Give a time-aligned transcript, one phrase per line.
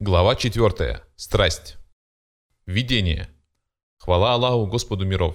[0.00, 1.02] Глава 4.
[1.16, 1.76] Страсть.
[2.66, 3.28] Видение.
[3.96, 5.34] Хвала Аллаху, Господу миров.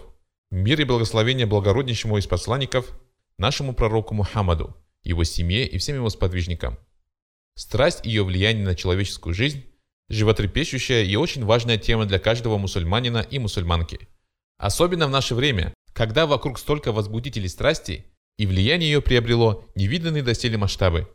[0.52, 2.98] Мир и благословение благороднейшему из посланников,
[3.38, 4.74] нашему пророку Мухаммаду,
[5.04, 6.80] его семье и всем его сподвижникам.
[7.56, 9.66] Страсть и ее влияние на человеческую жизнь–
[10.08, 14.08] животрепещущая и очень важная тема для каждого мусульманина и мусульманки.
[14.58, 18.06] Особенно в наше время, когда вокруг столько возбудителей страсти,
[18.38, 21.14] и влияние ее приобрело невиданные доселе масштабы.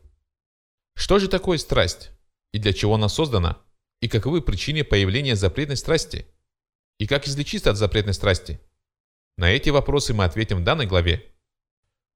[0.94, 2.10] Что же такое страсть?
[2.52, 3.58] И для чего она создана,
[4.00, 6.26] и каковы причины появления запретной страсти,
[6.98, 8.60] и как излечиться от запретной страсти.
[9.36, 11.24] На эти вопросы мы ответим в данной главе.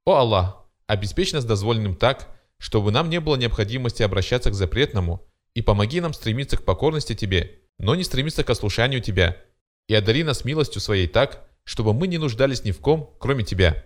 [0.05, 5.63] О Аллах, обеспечь нас дозволенным так, чтобы нам не было необходимости обращаться к запретному, и
[5.63, 9.37] помоги нам стремиться к покорности Тебе, но не стремиться к ослушанию Тебя,
[9.89, 13.85] и одари нас милостью Своей так, чтобы мы не нуждались ни в ком, кроме Тебя.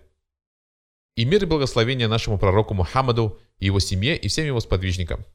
[1.15, 5.25] И мир и благословение нашему пророку Мухаммаду, его семье и всем его сподвижникам.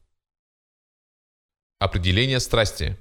[1.82, 2.96] Определение страсти.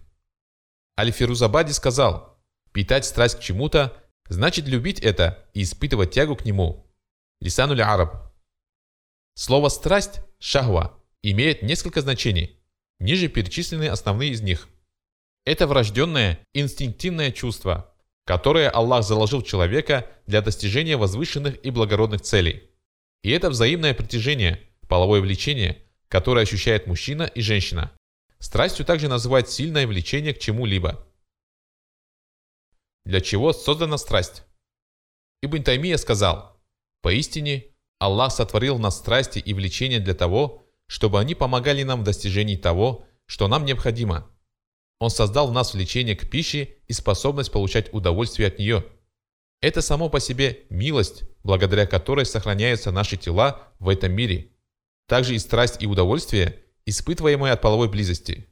[1.00, 3.96] Аль-Фирузабади сказал, питать страсть к чему-то
[4.28, 6.92] значит любить это и испытывать тягу к нему.
[7.42, 8.34] Лисануль Араб.
[9.36, 12.58] Слово «страсть»– шахва имеет несколько значений.
[13.00, 14.68] Ниже перечислены основные из них.
[15.46, 17.94] Это врожденное, инстинктивное чувство,
[18.26, 22.64] которое Аллах заложил в человека для достижения возвышенных и благородных целей.
[23.22, 27.92] И это взаимное притяжение, половое влечение, которое ощущает мужчина и женщина.
[28.42, 31.08] Страстью также называют сильное влечение к чему-либо.
[33.06, 34.42] Для чего создана страсть?
[35.44, 36.60] Ибн Таймия сказал,
[37.04, 37.68] «Поистине,
[38.00, 43.06] Аллах сотворил нас страсти и влечения для того, чтобы они помогали нам в достижении того,
[43.28, 44.28] что нам необходимо.
[45.00, 48.84] Он создал в нас влечение к пище и способность получать удовольствие от нее.
[49.62, 54.52] Это само по себе милость, благодаря которой сохраняются наши тела в этом мире.
[55.08, 58.48] Также и страсть и удовольствие испытываемые от половой близости.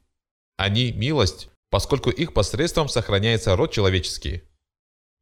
[0.56, 4.42] Они– милость, поскольку их посредством сохраняется род человеческий.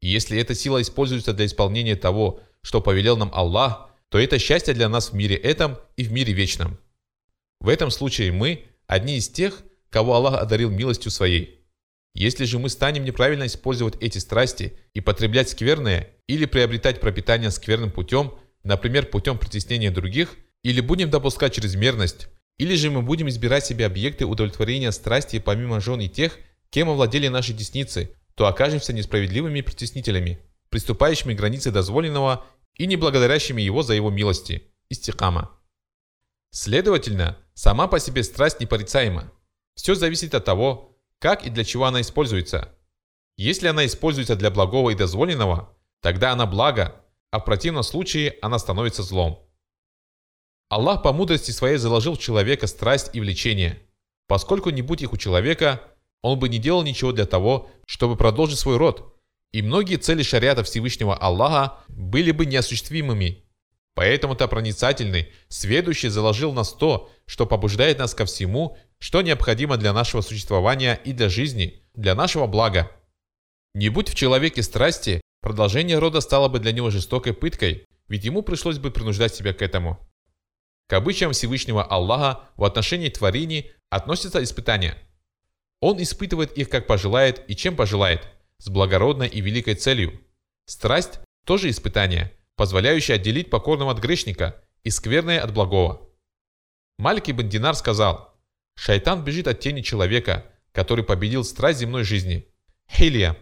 [0.00, 4.74] И если эта сила используется для исполнения того, что повелел нам Аллах, то это счастье
[4.74, 6.78] для нас в мире этом и в мире вечном.
[7.60, 11.58] В этом случае мы– одни из тех, кого Аллах одарил милостью своей.
[12.14, 17.90] Если же мы станем неправильно использовать эти страсти и потреблять скверное или приобретать пропитание скверным
[17.90, 23.86] путем, например, путем притеснения других, или будем допускать чрезмерность, или же мы будем избирать себе
[23.86, 26.38] объекты удовлетворения страсти помимо жен и тех,
[26.70, 33.62] кем овладели наши десницы, то окажемся несправедливыми притеснителями, приступающими к границе дозволенного и не благодарящими
[33.62, 34.64] его за его милости.
[34.90, 35.50] Истикама.
[36.50, 39.32] Следовательно, сама по себе страсть непорицаема.
[39.74, 42.74] Все зависит от того, как и для чего она используется.
[43.36, 48.58] Если она используется для благого и дозволенного, тогда она благо, а в противном случае она
[48.58, 49.47] становится злом.
[50.68, 53.80] Аллах по мудрости своей заложил в человека страсть и влечение.
[54.26, 55.82] Поскольку не будь их у человека,
[56.22, 59.16] он бы не делал ничего для того, чтобы продолжить свой род,
[59.52, 63.44] и многие цели шариата Всевышнего Аллаха были бы неосуществимыми.
[63.94, 70.20] Поэтому-то проницательный, сведущий заложил нас то, что побуждает нас ко всему, что необходимо для нашего
[70.20, 72.90] существования и для жизни, для нашего блага.
[73.74, 78.42] Не будь в человеке страсти, продолжение рода стало бы для него жестокой пыткой, ведь ему
[78.42, 79.98] пришлось бы принуждать себя к этому.
[80.88, 84.96] К обычаям Всевышнего Аллаха в отношении творений относятся испытания.
[85.80, 88.26] Он испытывает их как пожелает и чем пожелает,
[88.56, 90.18] с благородной и великой целью.
[90.64, 96.08] Страсть– тоже испытание, позволяющее отделить покорного от грешника и скверное от благого.
[96.96, 98.34] Малик ибн Динар сказал,
[98.74, 102.48] «Шайтан бежит от тени человека, который победил страсть земной жизни.
[102.90, 103.36] Хилия».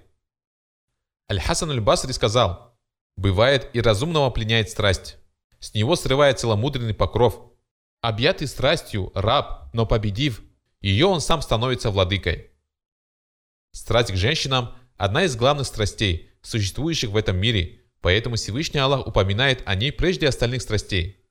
[1.31, 2.77] Аль-Хасан аль-Басри сказал,
[3.17, 5.17] «Бывает и разумного пленяет страсть».
[5.67, 7.53] С него срывает целомудренный покров.
[8.01, 10.41] Объятый страстью, раб, но победив,
[10.81, 12.53] ее он сам становится владыкой.
[13.73, 19.65] Страсть к женщинам– одна из главных страстей, существующих в этом мире, поэтому Всевышний Аллах упоминает
[19.67, 21.27] о ней прежде остальных страстей.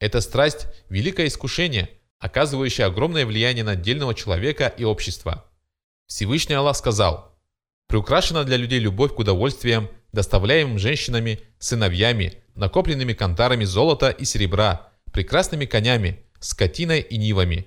[0.00, 5.50] Эта страсть– великое искушение, оказывающее огромное влияние на отдельного человека и общества.
[6.08, 7.40] Всевышний Аллах сказал,
[7.86, 15.66] «Приукрашена для людей любовь к удовольствиям, доставляемым женщинами, сыновьями, накопленными кантарами золота и серебра, прекрасными
[15.66, 17.66] конями, скотиной и нивами.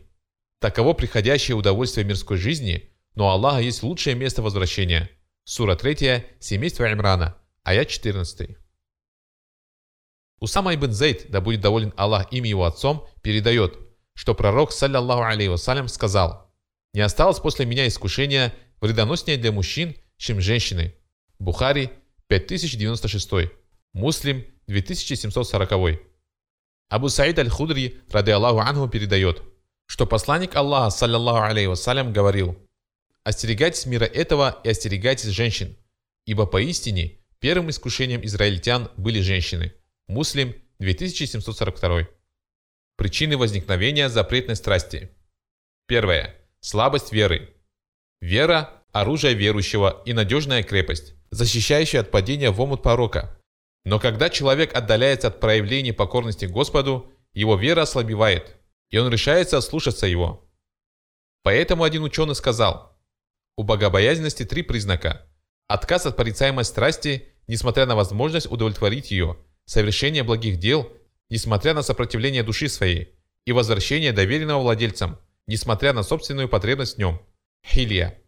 [0.60, 5.10] Таково приходящее удовольствие мирской жизни, но Аллаха есть лучшее место возвращения.
[5.44, 8.58] Сура 3, семейство Имрана, аят 14.
[10.40, 13.78] Усама ибн Зейд, да будет доволен Аллах им его отцом, передает,
[14.14, 16.54] что пророк, саллиллаху алейhi вассалям, сказал,
[16.94, 20.96] «Не осталось после меня искушения вредоноснее для мужчин, чем женщины».
[21.40, 21.92] Бухари,
[22.28, 23.52] 5096.
[23.94, 26.00] Муслим, 2740.
[26.90, 29.44] Абу Саид аль-Худри, ради Аллаху Анху, передает,
[29.88, 32.58] что посланник Аллаха, саллиллаху алейхи вассалям, говорил
[33.24, 35.78] «Остерегайтесь мира этого и остерегайтесь женщин,
[36.26, 39.74] ибо поистине первым искушением израильтян были женщины».
[40.08, 42.08] Муслим, 2742.
[42.96, 45.12] Причины возникновения запретной страсти.
[45.88, 46.36] Первое.
[46.62, 47.54] Слабость веры.
[48.22, 53.40] Вера– оружие верующего и надежная крепость, защищающая от падения в омут порока.
[53.86, 58.58] Но когда человек отдаляется от проявления покорности Господу, его вера ослабевает,
[58.90, 60.50] и он решается слушаться его.
[61.44, 62.98] Поэтому один ученый сказал,
[63.56, 65.26] у богобоязненности три признака.
[65.68, 70.92] Отказ от порицаемой страсти, несмотря на возможность удовлетворить ее, совершение благих дел,
[71.30, 73.16] несмотря на сопротивление души своей,
[73.46, 77.22] и возвращение доверенного владельцам, несмотря на собственную потребность в нем.
[77.66, 78.22] Хилия.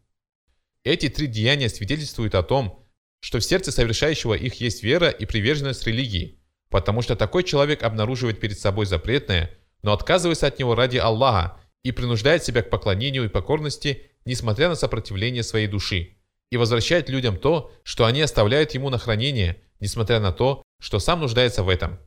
[0.83, 2.78] Эти три деяния свидетельствуют о том,
[3.19, 6.39] что в сердце совершающего их есть вера и приверженность религии,
[6.69, 11.91] потому что такой человек обнаруживает перед собой запретное, но отказывается от него ради Аллаха и
[11.91, 16.17] принуждает себя к поклонению и покорности, несмотря на сопротивление своей души,
[16.51, 21.21] и возвращает людям то, что они оставляют ему на хранение, несмотря на то, что сам
[21.21, 21.99] нуждается в этом.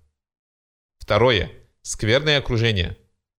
[0.99, 1.51] Второе.
[1.83, 2.97] Скверное окружение.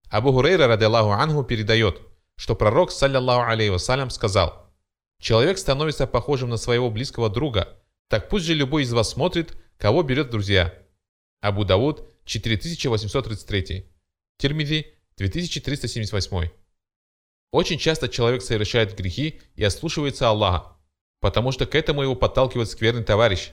[0.10, 2.02] Абу Хурейра, ради Аллаху Ангу, передает,
[2.36, 4.63] что пророк, саллиллаху алейhi вассалям, сказал,
[5.20, 7.80] «Человек становится похожим на своего близкого друга,
[8.10, 10.74] так пусть же любой из вас смотрит, кого берет друзья».
[11.42, 13.90] Абу Дауд, 4833.
[14.38, 16.50] Тирмиди, 2378.
[17.52, 20.78] Очень часто человек совершает грехи и ослушивается Аллаха,
[21.20, 23.52] потому что к этому его подталкивает скверный товарищ.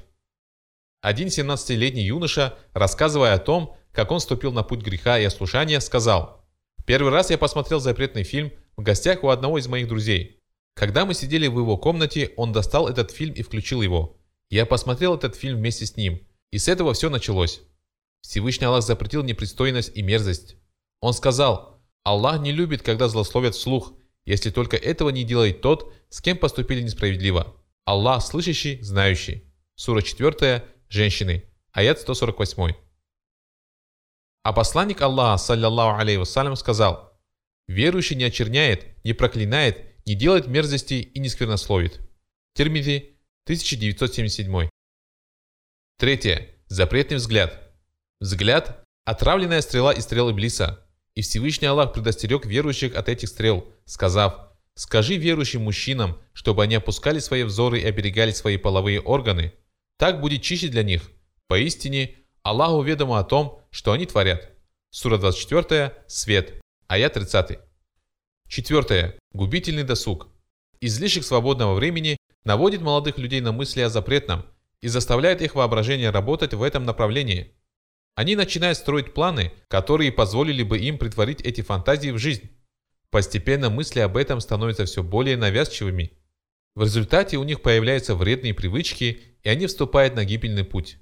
[1.03, 6.45] Один 17-летний юноша, рассказывая о том, как он ступил на путь греха и ослушания, сказал,
[6.87, 10.40] «Первый раз я посмотрел запретный фильм в гостях у одного из моих друзей.
[10.75, 14.17] Когда мы сидели в его комнате, он достал этот фильм и включил его.
[14.49, 17.63] Я посмотрел этот фильм вместе с ним, и с этого все началось.
[18.23, 20.57] Всевышний Аллах запретил непристойность и мерзость.
[21.01, 23.93] Он сказал, Аллах не любит, когда злословят вслух,
[24.25, 27.57] если только этого не делает тот, с кем поступили несправедливо.
[27.85, 29.45] Аллах слышащий, знающий.
[29.75, 32.75] Сура 4, женщины, аят 148.
[34.43, 37.19] А посланник Аллаха, саллиллаху алейхи вассалям, сказал,
[37.67, 42.01] «Верующий не очерняет, не проклинает, не делает мерзости и не сквернословит».
[42.55, 44.69] Термити, 1977.
[45.99, 46.49] Третье.
[46.69, 47.73] Запретный взгляд.
[48.21, 50.87] Взгляд– отравленная стрела из стрел Иблиса.
[51.15, 57.19] И Всевышний Аллах предостерег верующих от этих стрел, сказав, «Скажи верующим мужчинам, чтобы они опускали
[57.19, 59.53] свои взоры и оберегали свои половые органы.
[59.99, 61.11] Так будет чище для них.
[61.49, 64.51] Поистине, Аллаху ведомо о том, что они творят».
[64.91, 67.59] Сура 24, Свет, аят 30.
[68.49, 69.20] Четвертое.
[69.33, 70.29] Губительный досуг.
[70.81, 74.45] Излишек свободного времени наводит молодых людей на мысли о запретном
[74.81, 77.55] и заставляет их воображение работать в этом направлении–
[78.21, 82.51] они начинают строить планы, которые позволили бы им притворить эти фантазии в жизнь.
[83.09, 86.13] Постепенно мысли об этом становятся все более навязчивыми.
[86.75, 90.99] В результате у них появляются вредные привычки, и они вступают на гибельный путь.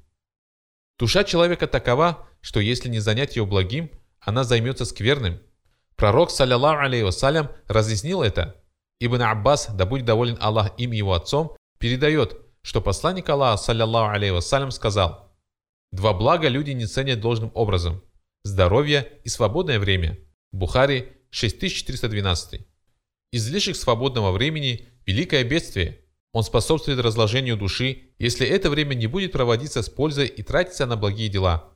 [0.99, 3.91] Душа человека такова, что если не занять ее благим,
[4.21, 5.41] она займется скверным.
[5.99, 8.57] Пророк, саллиллаху вассалям, разъяснил это.
[9.01, 14.17] Ибн Аббас, да будет доволен Аллах им и его отцом, передает, что посланник Аллаха, саллиллаху
[14.17, 15.27] алейhi вассалям, сказал–
[15.91, 18.03] Два блага люди не ценят должным образом.
[18.45, 20.19] Здоровье и свободное время.
[20.53, 22.61] Бухари 6412.
[23.33, 26.01] Излишек свободного времени– великое бедствие.
[26.33, 30.97] Он способствует разложению души, если это время не будет проводиться с пользой и тратиться на
[30.97, 31.73] благие дела.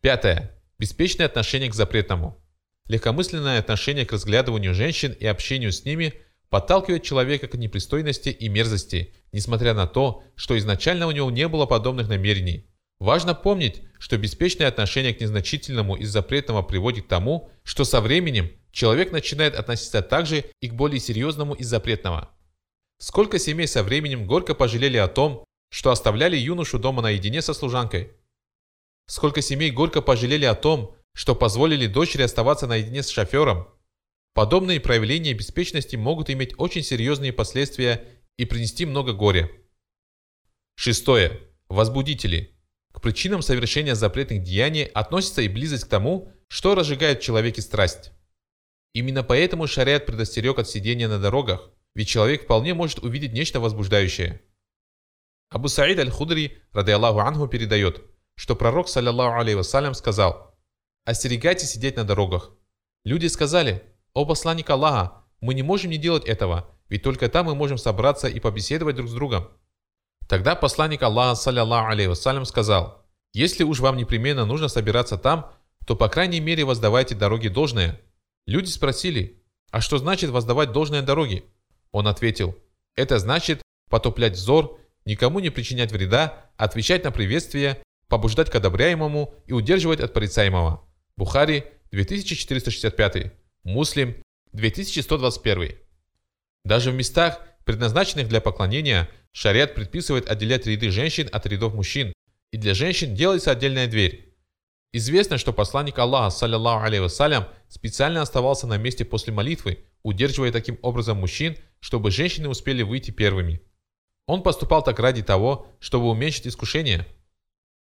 [0.00, 0.60] Пятое.
[0.78, 2.43] Беспечное отношение к запретному.
[2.86, 6.14] Легкомысленное отношение к разглядыванию женщин и общению с ними
[6.50, 11.66] подталкивает человека к непристойности и мерзости, несмотря на то, что изначально у него не было
[11.66, 12.68] подобных намерений.
[13.00, 18.52] Важно помнить, что беспечное отношение к незначительному из запретного приводит к тому, что со временем
[18.70, 22.30] человек начинает относиться также и к более серьезному из запретного.
[22.98, 28.12] Сколько семей со временем горько пожалели о том, что оставляли юношу дома наедине со служанкой?
[29.06, 33.68] Сколько семей горько пожалели о том, что позволили дочери оставаться наедине с шофером?
[34.34, 38.04] Подобные проявления беспечности могут иметь очень серьезные последствия
[38.36, 39.50] и принести много горя.
[40.74, 41.40] Шестое.
[41.68, 42.50] Возбудители–
[42.94, 48.12] к причинам совершения запретных деяний относится и близость к тому, что разжигает в человеке страсть.
[48.92, 54.42] Именно поэтому шариат предостерег от сидения на дорогах, ведь человек вполне может увидеть нечто возбуждающее.
[55.50, 58.02] Абу Саид аль-Худри, ради Аллаху Ангу, передает,
[58.36, 60.53] что пророк, саллиллаху алейhi вассалям, сказал
[61.04, 62.52] «Остерегайтесь сидеть на дорогах».
[63.04, 63.82] Люди сказали
[64.12, 68.28] «О посланник Аллаха, мы не можем не делать этого, ведь только там мы можем собраться
[68.28, 69.48] и побеседовать друг с другом».
[70.28, 75.52] Тогда посланник Аллаха, саллиллаху вассалям, сказал, «Если уж вам непременно нужно собираться там,
[75.86, 78.00] то по крайней мере воздавайте дороге должное.
[78.46, 81.44] Люди спросили, а что значит воздавать должное дороге?
[81.92, 82.56] Он ответил,
[82.96, 89.52] это значит потоплять взор, никому не причинять вреда, отвечать на приветствие, побуждать к одобряемому и
[89.52, 90.84] удерживать от порицаемого.
[91.16, 94.16] Бухари 2465, Муслим
[94.52, 95.76] 2121.
[96.64, 102.12] Даже в местах, предназначенных для поклонения, шариат предписывает отделять ряды женщин от рядов мужчин,
[102.50, 104.34] и для женщин делается отдельная дверь.
[104.92, 110.80] Известно, что посланник Аллаха, саллиллаху алейhi вассалям, специально оставался на месте после молитвы, удерживая таким
[110.82, 113.60] образом мужчин, чтобы женщины успели выйти первыми.
[114.26, 117.06] Он поступал так ради того, чтобы уменьшить искушение.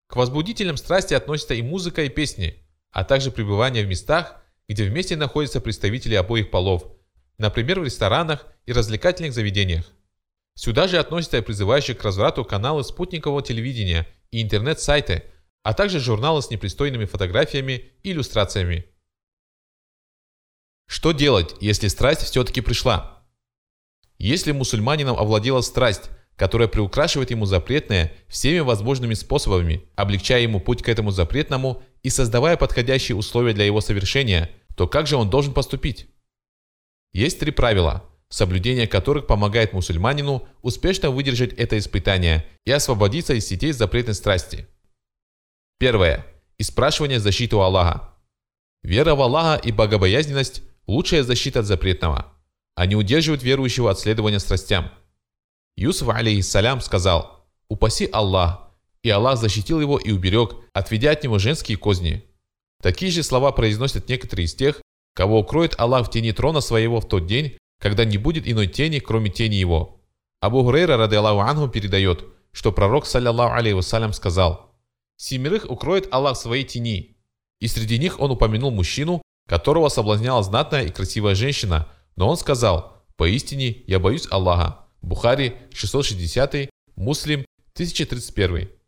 [0.08, 5.16] К возбудителям страсти относятся и музыка, и песни, а также пребывание в местах, где вместе
[5.16, 6.86] находятся представители обоих полов,
[7.38, 9.86] например, в ресторанах и развлекательных заведениях.
[10.56, 15.24] Сюда же относятся и призывающие к разврату каналы спутникового телевидения и интернет-сайты,
[15.64, 18.86] а также журналы с непристойными фотографиями и иллюстрациями.
[20.88, 23.24] Что делать, если страсть все-таки пришла?
[24.18, 30.90] Если мусульманином овладела страсть, которая приукрашивает ему запретное всеми возможными способами, облегчая ему путь к
[30.90, 36.08] этому запретному и создавая подходящие условия для его совершения, то как же он должен поступить?
[37.14, 43.72] Есть три правила, соблюдение которых помогает мусульманину успешно выдержать это испытание и освободиться из сетей
[43.72, 44.68] запретной страсти.
[45.80, 46.26] Первое.
[46.58, 48.14] Испрашивание защиты у Аллаха.
[48.84, 52.34] Вера в Аллаха и богобоязненность– лучшая защита от запретного.
[52.76, 54.92] Они удерживают верующего от следования страстям.
[55.76, 58.69] Юсуф, алейхиссалям, сказал «Упаси Аллах»,
[59.04, 62.26] и Аллах защитил его и уберег, отведя от него женские козни.
[62.82, 64.82] Такие же слова произносят некоторые из тех,
[65.14, 69.00] кого укроет Аллах в тени трона своего в тот день, когда не будет иной тени,
[69.00, 70.02] кроме тени его.
[70.42, 74.76] Абу Хурейра, рады Аллаху Ангу, передает, что пророк, саллиллаху алейхи вассалям, сказал
[75.18, 77.18] «Семерых укроет Аллах в своей тени».
[77.60, 83.04] И среди них он упомянул мужчину, которого соблазняла знатная и красивая женщина, но он сказал
[83.18, 84.86] «Поистине я боюсь Аллаха».
[85.02, 88.79] Бухари 660, Муслим 1031.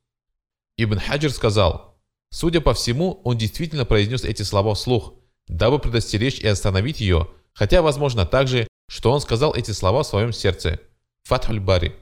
[0.84, 2.00] Ибн Хаджир сказал,
[2.32, 5.14] судя по всему, он действительно произнес эти слова вслух,
[5.48, 10.34] дабы предостеречь и остановить ее, хотя возможно также, что он сказал эти слова в своем
[10.34, 10.80] сердце.
[11.24, 11.96] Фатхуль Бари.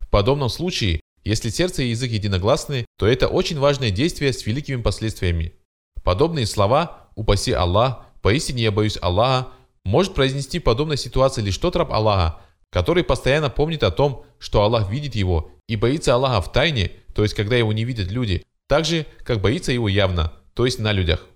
[0.00, 4.82] В подобном случае, если сердце и язык единогласны, то это очень важное действие с великими
[4.82, 5.54] последствиями.
[6.02, 9.48] Подобные слова «Упаси Аллах», «Поистине я боюсь Аллаха»
[9.84, 12.40] может произнести в подобной ситуации лишь тот раб Аллаха,
[12.72, 17.22] который постоянно помнит о том, что Аллах видит его и боится Аллаха в тайне, то
[17.22, 20.90] есть когда его не видят люди, так же, как боится его явно, то есть на
[20.92, 21.26] людях.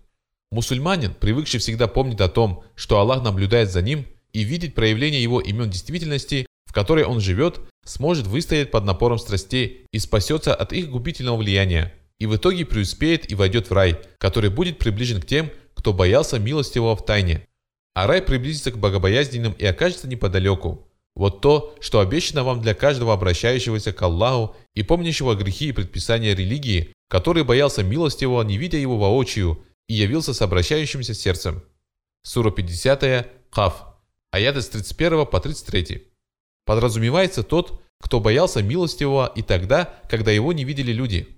[0.50, 5.40] Мусульманин, привыкший всегда помнить о том, что Аллах наблюдает за ним и видит проявление его
[5.40, 10.90] имен действительности, в которой он живет, сможет выстоять под напором страстей и спасется от их
[10.90, 15.50] губительного влияния, и в итоге преуспеет и войдет в рай, который будет приближен к тем,
[15.74, 17.46] кто боялся милостивого в тайне.
[17.94, 20.85] А рай приблизится к богобоязненным и окажется неподалеку.
[21.16, 26.34] Вот то, что обещано вам для каждого обращающегося к Аллаху и помнящего грехи и предписания
[26.34, 31.64] религии, который боялся милостивого, не видя его воочию, и явился с обращающимся сердцем.
[32.22, 33.96] Сура 50, Каф,
[34.30, 36.06] аяты с 31 по 33.
[36.66, 41.28] Подразумевается тот, кто боялся милостивого и тогда, когда его не видели люди.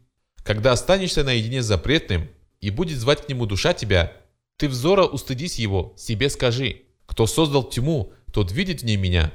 [0.42, 2.28] Когда останешься наедине с запретным,
[2.60, 4.12] и будет звать к нему душа тебя,
[4.56, 9.32] ты взора устыдись его, себе скажи, кто создал тьму, тот видит в ней меня.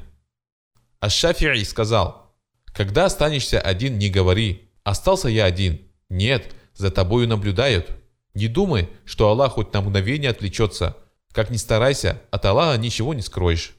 [1.04, 2.34] Аш-Шафи'i сказал,
[2.68, 5.82] когда останешься один, не говори, остался я один.
[6.08, 7.90] Нет, за тобою наблюдают.
[8.34, 10.96] Не думай, что Аллах хоть на мгновение отвлечется.
[11.34, 13.76] Как ни старайся, от Аллаха ничего не скроешь.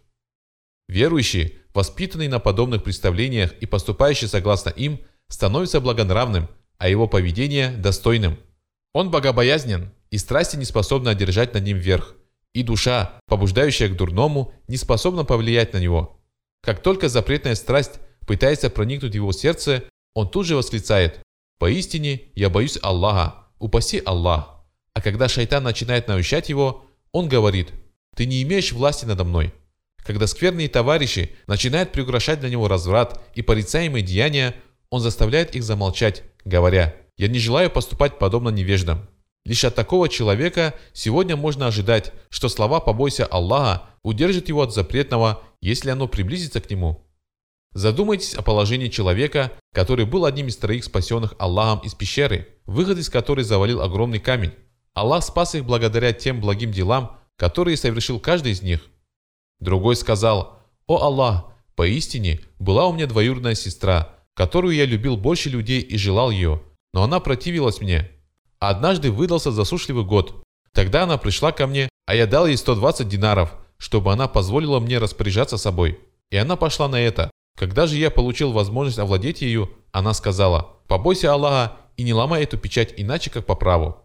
[0.87, 8.38] Верующий, воспитанный на подобных представлениях и поступающий согласно им, становится благонравным, а его поведение– достойным.
[8.93, 12.16] Он богобоязнен, и страсти не способны одержать над ним верх,
[12.52, 16.21] и душа, побуждающая к дурному, не способна повлиять на него.
[16.64, 21.21] Как только запретная страсть пытается проникнуть в его сердце, он тут же восклицает
[21.59, 24.64] «Поистине я боюсь Аллаха, упаси Аллах».
[24.94, 27.73] А когда шайтан начинает наущать его, он говорит
[28.16, 29.52] «Ты не имеешь власти надо мной».
[30.04, 34.54] Когда скверные товарищи начинают приукрашать для него разврат и порицаемые деяния,
[34.90, 39.06] он заставляет их замолчать, говоря «Я не желаю поступать подобно невеждам».
[39.44, 45.42] Лишь от такого человека сегодня можно ожидать, что слова «побойся Аллаха» удержат его от запретного,
[45.64, 47.09] если оно приблизится к нему.
[47.73, 53.09] Задумайтесь о положении человека, который был одним из троих спасенных Аллахом из пещеры, выход из
[53.09, 54.52] которой завалил огромный камень.
[54.92, 58.87] Аллах спас их благодаря тем благим делам, которые совершил каждый из них.
[59.59, 65.80] Другой сказал, «О Аллах, поистине была у меня двоюродная сестра, которую я любил больше людей
[65.80, 68.11] и желал ее, но она противилась мне.
[68.59, 70.44] Однажды выдался засушливый год.
[70.75, 74.97] Тогда она пришла ко мне, А я дал ей 120 динаров, чтобы она позволила мне
[74.97, 76.00] распоряжаться собой.
[76.31, 77.31] И она пошла на это.
[77.55, 82.57] Когда же я получил возможность овладеть ею, она сказала, «Побойся Аллаха и не ломай эту
[82.57, 83.99] печать иначе, как по праву».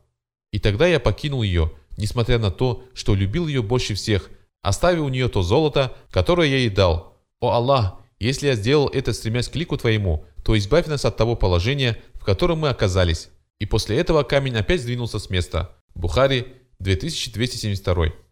[0.52, 4.30] И тогда я покинул ее, несмотря на то, что любил ее больше всех,
[4.62, 7.18] оставив у нее то золото, которое я ей дал.
[7.40, 11.38] «О Аллах, если я сделал это, стремясь к лику Твоему, то избавь нас от того
[11.38, 13.30] положения, в котором мы оказались».
[13.60, 15.78] И после этого камень опять сдвинулся с места.
[15.96, 16.48] Бухари,
[16.80, 18.29] 2272.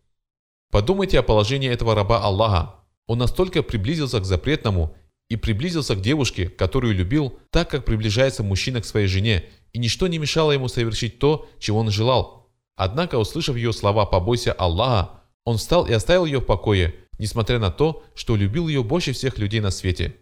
[0.70, 2.76] Подумайте о положении этого раба Аллаха.
[3.06, 4.96] Он настолько приблизился к запретному
[5.30, 10.08] и приблизился к девушке, которую любил, так как приближается мужчина к своей жене, и ничто
[10.08, 12.50] не мешало ему совершить то, чего он желал.
[12.76, 17.72] Однако, услышав ее слова «побойся Аллаха», он встал и оставил ее в покое, несмотря на
[17.72, 20.18] то, что любил ее больше всех людей на свете.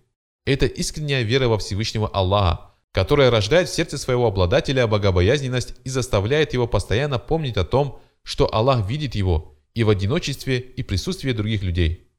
[0.45, 6.53] Это искренняя вера во Всевышнего Аллаха, которая рождает в сердце своего обладателя богобоязненность и заставляет
[6.53, 11.61] его постоянно помнить о том, что Аллах видит его и в одиночестве, и присутствии других
[11.61, 12.09] людей.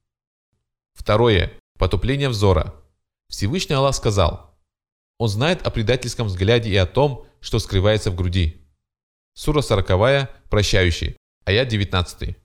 [0.95, 1.53] Второе.
[1.79, 2.75] Потупление взора.
[3.29, 4.57] Всевышний Аллах сказал,
[5.19, 8.63] Он знает о предательском взгляде и о том, что скрывается в груди.
[9.35, 12.37] Сура 40, прощающий, аят 19.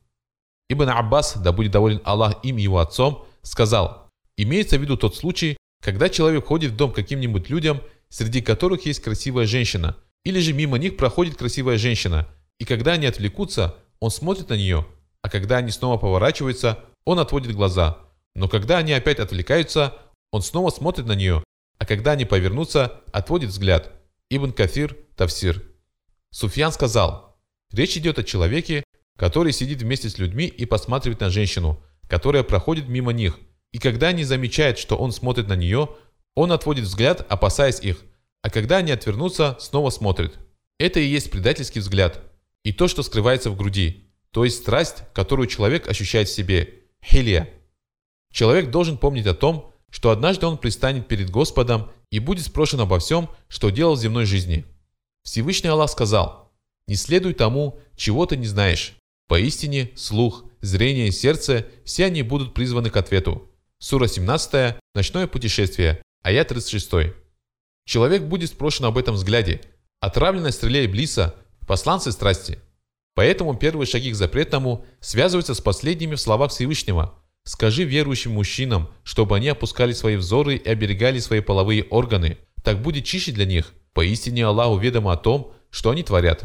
[0.70, 5.16] Ибн Аббас, да будет доволен Аллах им и его отцом, сказал, имеется в виду тот
[5.16, 10.54] случай, когда человек ходит в дом каким-нибудь людям, среди которых есть красивая женщина, или же
[10.54, 12.28] мимо них проходит красивая женщина,
[12.60, 14.86] и когда они отвлекутся, он смотрит на нее,
[15.22, 18.00] а когда они снова поворачиваются, он отводит глаза.
[18.36, 19.94] Но когда они опять отвлекаются,
[20.32, 21.44] он снова смотрит на нее,
[21.78, 23.92] а когда они повернутся, отводит взгляд.
[24.30, 25.62] Ибн Кафир, Тавсир.
[26.30, 27.38] Суфьян сказал,
[27.72, 28.84] речь идет о человеке,
[29.18, 33.40] который сидит вместе с людьми и посматривает на женщину, которая проходит мимо них,
[33.72, 35.90] и когда они замечают, что он смотрит на нее,
[36.36, 38.02] он отводит взгляд, опасаясь их,
[38.42, 40.40] а когда они отвернутся, снова смотрит.
[40.80, 42.22] Это и есть предательский взгляд–
[42.64, 47.50] и то, что скрывается в груди, то есть страсть, которую человек ощущает в себе, хилия.
[48.32, 53.00] Человек должен помнить о том, что однажды он пристанет перед Господом и будет спрошен обо
[53.00, 54.66] всем, что делал в земной жизни.
[55.24, 56.52] Всевышний Аллах сказал,
[56.88, 58.96] «Не следуй тому, чего ты не знаешь.
[59.28, 63.50] Поистине, слух, зрение и сердце, все они будут призваны к ответу».
[63.80, 67.14] Сура 17, Ночное путешествие, аят 36.
[67.86, 69.62] Человек будет спрошен об этом взгляде.
[70.00, 72.60] Отравленная стреле Иблиса посланцы страсти.
[73.14, 77.16] Поэтому первые шаги к запретному связываются с последними в словах Всевышнего.
[77.44, 82.38] «Скажи верующим мужчинам, чтобы они опускали свои взоры и оберегали свои половые органы.
[82.64, 83.74] Так будет чище для них.
[83.94, 86.44] Поистине Аллаху ведомо о том, что они творят».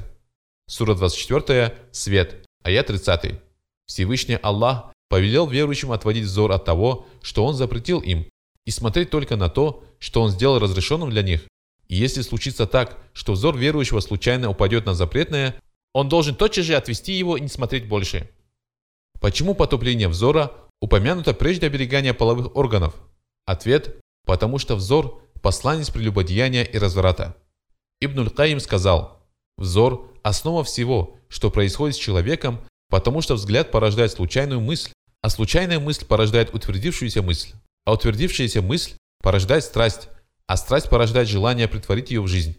[0.69, 3.41] Сура 24, Свет, аят 30.
[3.87, 8.27] Всевышний Аллах повелел верующим отводить взор от того, что Он запретил им,
[8.65, 11.47] и смотреть только на то, что Он сделал разрешенным для них,
[11.89, 15.55] и если случится так, что взор верующего случайно упадет на запретное,
[15.97, 18.29] он должен тотчас же отвести его и не смотреть больше.
[19.19, 22.95] Почему потупление взора упомянуто прежде оберегания половых органов?
[23.47, 27.35] Ответ– потому что взор– посланец прелюбодеяния и разврата.
[28.03, 34.61] Ибн Каим сказал, взор– основа всего, что происходит с человеком, потому что взгляд порождает случайную
[34.61, 34.91] мысль,
[35.23, 37.55] а случайная мысль порождает утвердившуюся мысль,
[37.87, 40.11] а утвердившаяся мысль порождает страсть,
[40.47, 42.55] а страсть порождает желание притворить ее в жизнь.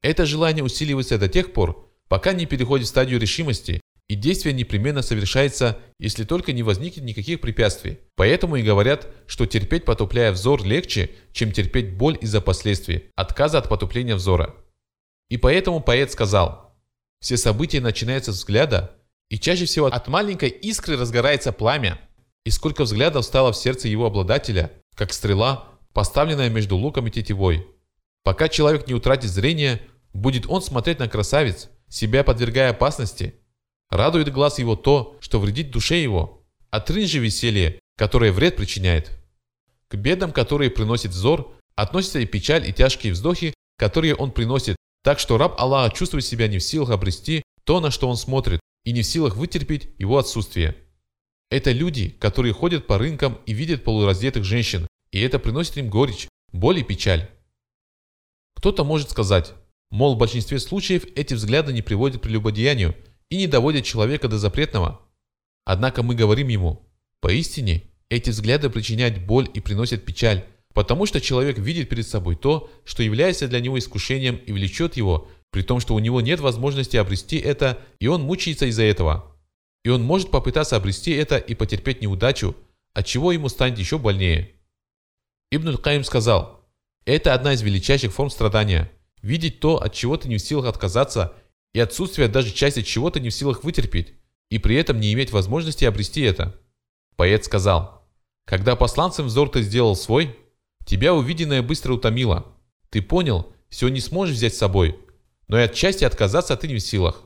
[0.00, 5.02] Это желание усиливается до тех пор, пока не переходит в стадию решимости, и действие непременно
[5.02, 8.00] совершается, если только не возникнет никаких препятствий.
[8.16, 13.68] Поэтому и говорят, что терпеть потупляя взор легче, чем терпеть боль из-за последствий, отказа от
[13.68, 14.54] потупления взора.
[15.30, 16.76] И поэтому поэт сказал,
[17.20, 18.94] все события начинаются с взгляда,
[19.30, 21.98] и чаще всего от маленькой искры разгорается пламя.
[22.44, 27.66] И сколько взглядов стало в сердце его обладателя, как стрела, поставленная между луком и тетивой.
[28.22, 29.80] Пока человек не утратит зрение,
[30.12, 33.34] будет он смотреть на красавиц, себя подвергая опасности.
[33.90, 36.44] Радует глаз его то, что вредит душе его.
[36.70, 39.12] Отрынь же веселье, которое вред причиняет.
[39.88, 45.18] К бедам, которые приносит взор, относятся и печаль, и тяжкие вздохи, которые он приносит, так
[45.18, 48.92] что раб Аллаха чувствует себя не в силах обрести то, на что он смотрит, и
[48.92, 50.76] не в силах вытерпеть его отсутствие.
[51.50, 56.28] Это люди, которые ходят по рынкам и видят полураздетых женщин, и это приносит им горечь,
[56.52, 57.30] боль и печаль.
[58.56, 59.54] Кто-то может сказать,
[59.94, 62.96] мол, в большинстве случаев эти взгляды не приводят к прелюбодеянию
[63.30, 65.00] и не доводят человека до запретного.
[65.64, 66.82] Однако мы говорим ему,
[67.20, 72.70] поистине, эти взгляды причиняют боль и приносят печаль, потому что человек видит перед собой то,
[72.84, 76.96] что является для него искушением и влечет его, при том, что у него нет возможности
[76.96, 79.36] обрести это, и он мучается из-за этого.
[79.84, 82.56] И он может попытаться обрести это и потерпеть неудачу,
[82.94, 84.50] от чего ему станет еще больнее.
[85.52, 86.60] Ибн Каим сказал,
[87.04, 88.90] это одна из величайших форм страдания.
[89.24, 91.32] Видеть то, от чего ты не в силах отказаться,
[91.72, 94.12] и отсутствие даже части чего-то не в силах вытерпеть.
[94.50, 96.60] и при этом не иметь возможности обрести это.
[97.16, 98.06] Поэт сказал,
[98.44, 100.38] «Когда посланцем взор ты сделал свой,
[100.84, 102.54] тебя увиденное быстро утомило.
[102.90, 104.98] Ты понял, все не сможешь взять с собой,
[105.48, 107.22] но и от счастья отказаться ты не в силах».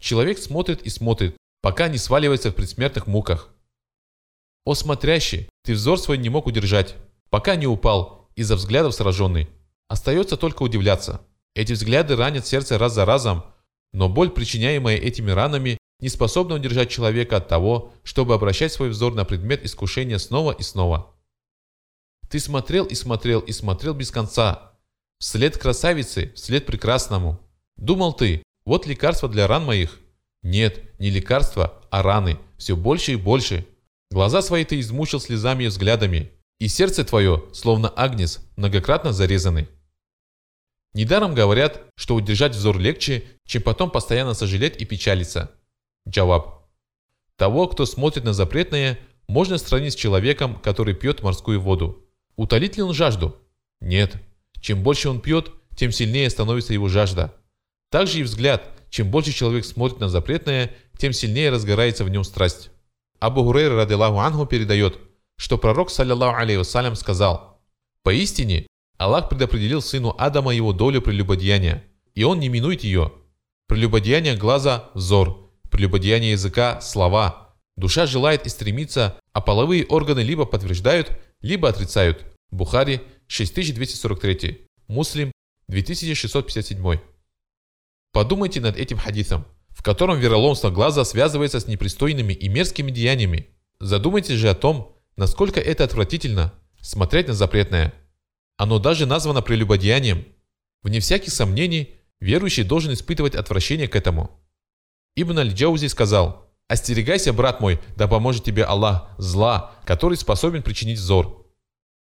[0.00, 3.50] Человек смотрит и смотрит, пока не сваливается в предсмертных муках.
[4.64, 6.96] О смотрящий, ты взор свой не мог удержать,
[7.28, 9.50] пока не упал, из-за взглядов сраженный.
[9.88, 11.22] Остается только удивляться.
[11.54, 13.44] Эти взгляды ранят сердце раз за разом,
[13.92, 19.14] но боль, причиняемая этими ранами, не способна удержать человека от того, чтобы обращать свой взор
[19.14, 21.14] на предмет искушения снова и снова.
[22.28, 24.72] Ты смотрел и смотрел и смотрел без конца.
[25.18, 27.40] Вслед красавице, вслед прекрасному.
[27.76, 29.98] Думал ты, вот лекарство для ран моих.
[30.42, 33.66] Нет, не лекарство, а раны, все больше и больше.
[34.10, 39.68] Глаза свои ты измучил слезами и взглядами, и сердце твое, словно агнец, многократно зарезанный.
[40.94, 45.52] Недаром говорят, что удержать взор легче, чем потом постоянно сожалеть и печалиться.
[46.08, 46.66] Джаваб.
[47.36, 48.98] Того, кто смотрит на запретное,
[49.28, 52.04] можно сравнить с человеком, который пьет морскую воду.
[52.36, 53.36] Утолит ли он жажду?
[53.80, 54.16] Нет.
[54.60, 57.34] Чем больше он пьет, тем сильнее становится его жажда.
[57.90, 58.70] Также и взгляд.
[58.90, 62.70] Чем больше человек смотрит на запретное, тем сильнее разгорается в нем страсть.
[63.20, 64.98] Абу Хурейра радилаху анху передает,
[65.36, 67.60] что пророк, саллиллаху алейхи вассалям, сказал,
[68.02, 68.66] «Поистине,
[68.98, 71.84] Аллах предопределил сыну Адама его долю прелюбодеяния,
[72.16, 73.12] и он не минует ее.
[73.68, 77.54] Прелюбодеяние глаза– взор, прелюбодеяние языка– слова.
[77.76, 82.26] Душа желает и стремится, а половые органы либо подтверждают, либо отрицают.
[82.50, 85.30] Бухари 6243, Муслим
[85.68, 86.98] 2657.
[88.12, 93.46] Подумайте над этим хадисом, в котором вероломство глаза связывается с непристойными и мерзкими деяниями.
[93.78, 97.94] Задумайтесь же о том, насколько это отвратительно– смотреть на запретное–
[98.58, 100.26] оно даже названо прелюбодеянием.
[100.82, 104.42] Вне всяких сомнений, верующий должен испытывать отвращение к этому.
[105.16, 111.46] Ибн Аль-Джаузи сказал, «Остерегайся, брат мой, да поможет тебе Аллах, зла, который способен причинить зор».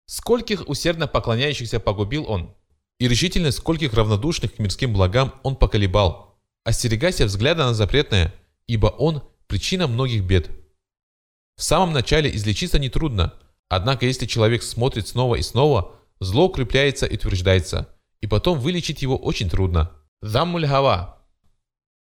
[0.07, 2.55] Скольких усердно поклоняющихся погубил он,
[2.99, 6.39] и решительно скольких равнодушных к мирским благам он поколебал.
[6.65, 8.33] Остерегайся взгляда на запретное,
[8.65, 10.49] ибо он– причина многих бед.
[11.55, 13.35] В самом начале излечиться нетрудно,
[13.67, 17.87] однако если человек смотрит снова и снова– Зло укрепляется и утверждается,
[18.19, 19.91] и потом вылечить его очень трудно.
[20.21, 21.23] Заммуль хава.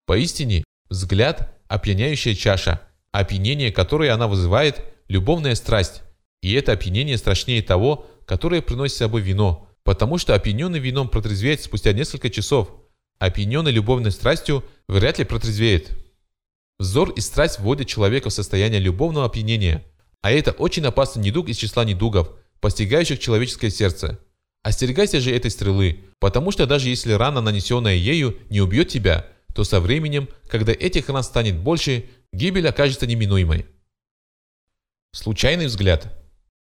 [0.06, 6.02] Поистине, взгляд– опьяняющая чаша, опьянение, которое она вызывает– любовная страсть.
[6.42, 11.62] И это опьянение страшнее того, которое приносит с собой вино, потому что опьяненный вином протрезвеет
[11.62, 12.70] спустя несколько часов,
[13.18, 15.96] опьяненный любовной страстью вряд ли протрезвеет.
[16.78, 19.82] Взор и страсть вводят человека в состояние любовного опьянения,
[20.20, 22.30] а это очень опасный недуг из числа недугов–
[22.64, 24.18] постигающих человеческое сердце.
[24.62, 29.64] Остерегайся же этой стрелы, потому что даже если рана, нанесенная ею, не убьет тебя, то
[29.64, 33.66] со временем, когда этих ран станет больше, гибель окажется неминуемой.
[35.12, 36.10] Случайный взгляд.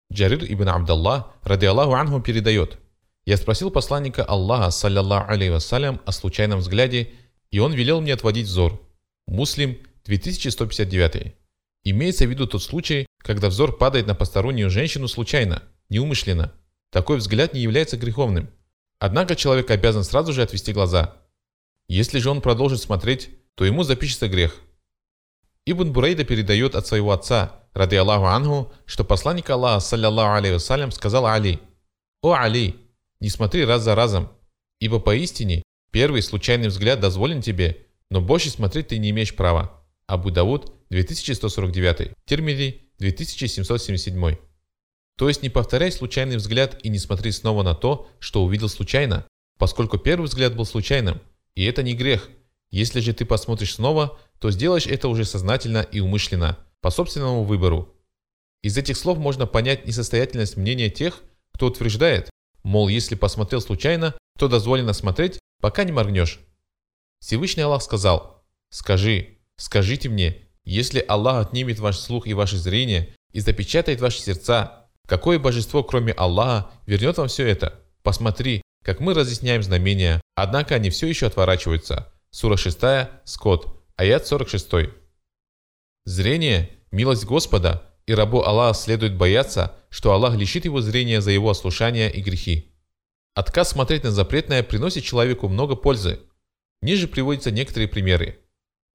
[0.09, 2.77] Джарир ибн Абдаллах, ради Аллаху анху, передает.
[3.25, 7.09] Я спросил посланника Аллаха, саллиллаху алейhi вассалям, о случайном взгляде,
[7.51, 8.81] и он велел мне отводить взор.
[9.27, 11.35] Муслим, 2159.
[11.83, 16.53] Имеется в виду тот случай, когда взор падает на постороннюю женщину случайно– неумышленно.
[16.91, 18.49] Такой взгляд не является греховным.
[18.99, 21.15] Однако человек обязан сразу же отвести глаза.
[21.87, 24.61] Если же он продолжит смотреть, то ему запишется грех.
[25.65, 30.91] Ибн Бурейда передает от своего отца, ради Аллаху Ангу, что посланник Аллаха, саллиллаху алейhi вассалям,
[30.91, 31.59] сказал Али,
[32.21, 32.75] «О Али,
[33.19, 34.29] не смотри раз за разом,
[34.79, 39.83] ибо поистине первый случайный взгляд дозволен тебе, но больше смотреть ты не имеешь права».
[40.07, 44.48] Абу Давуд, 2149, Термиди, 2777.
[45.19, 49.25] То есть не повторяй случайный взгляд и не смотри снова на то, что увидел случайно,
[49.57, 51.19] поскольку первый взгляд был случайным,
[51.55, 52.29] и это не грех.
[52.71, 57.93] Если же ты посмотришь снова, то сделаешь это уже сознательно и умышленно, по собственному выбору.
[58.61, 61.21] Из этих слов можно понять несостоятельность мнения тех,
[61.53, 62.29] кто утверждает,
[62.63, 66.39] мол, если посмотрел случайно, то дозволено смотреть, пока не моргнешь.
[67.19, 73.41] Всевышний Аллах сказал, «Скажи, скажите мне, если Аллах отнимет ваш слух и ваше зрение и
[73.41, 74.78] запечатает ваши сердца,
[75.09, 77.79] Какое божество, кроме Аллаха, вернет вам все это?
[78.03, 82.13] Посмотри, как мы разъясняем знамения, однако они все еще отворачиваются.
[82.29, 82.79] Сура 6,
[83.25, 84.91] Скот, аят 46.
[86.05, 91.49] Зрение– милость Господа, и рабу Аллаха следует бояться, что Аллах лишит его зрения за его
[91.49, 92.71] ослушание и грехи.
[93.33, 96.19] Отказ смотреть на запретное приносит человеку много пользы.
[96.83, 98.37] Ниже приводятся некоторые примеры.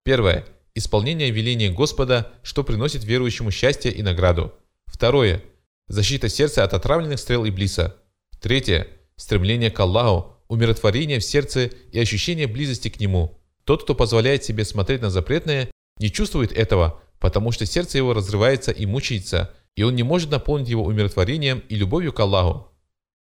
[0.05, 0.47] Первое.
[0.77, 4.55] Исполнение веления Господа, что приносит верующему счастье и награду.
[4.87, 5.43] Второе
[5.89, 7.97] защита сердца от отравленных стрел Иблиса.
[8.41, 8.89] Третье.
[9.17, 13.41] Стремление к Аллаху, умиротворение в сердце и ощущение близости к Нему.
[13.65, 18.73] Тот, кто позволяет себе смотреть на запретное, не чувствует этого, потому что сердце его разрывается
[18.73, 22.73] и мучается, и он не может наполнить его умиротворением и любовью к Аллаху.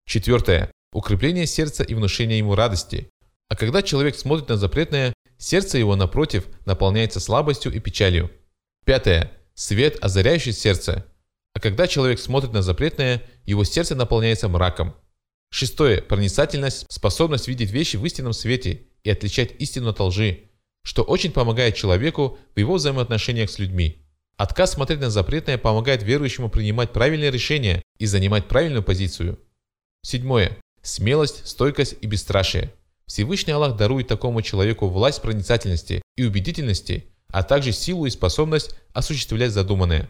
[0.06, 0.72] Четвертое.
[0.93, 3.10] Укрепление сердца и внушение ему радости.
[3.50, 8.32] А когда человек смотрит на запретное, сердце его, напротив, наполняется слабостью и печалью.
[8.86, 9.32] Пятое.
[9.54, 11.06] Свет, озаряющий сердце.
[11.60, 14.95] А когда человек смотрит на запретное, его сердце наполняется мраком.
[15.52, 16.02] Шестое.
[16.02, 20.43] Проницательность, способность видеть вещи в истинном свете и отличать истину от лжи,
[20.86, 24.06] что очень помогает человеку в его взаимоотношениях с людьми.
[24.38, 29.38] Отказ смотреть на запретное помогает верующему принимать правильные решения и занимать правильную позицию.
[30.02, 30.58] Седьмое.
[30.82, 32.72] Смелость, стойкость и бесстрашие.
[33.06, 39.52] Всевышний Аллах дарует такому человеку власть проницательности и убедительности, а также силу и способность осуществлять
[39.52, 40.08] задуманное.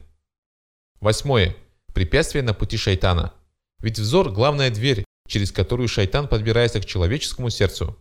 [1.00, 1.56] Восьмое.
[1.94, 3.34] Препятствие на пути шайтана.
[3.80, 7.98] Ведь взор– главная дверь, через которую шайтан подбирается к человеческому сердцу.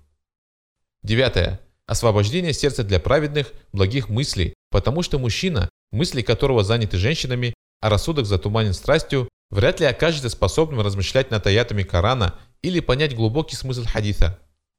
[1.03, 1.61] Девятое.
[1.87, 8.27] Освобождение сердца для праведных, благих мыслей, потому что мужчина, мысли которого заняты женщинами, а рассудок
[8.27, 14.39] затуманен страстью, вряд ли окажется способным размышлять над аятами Корана или понять глубокий смысл хадиса.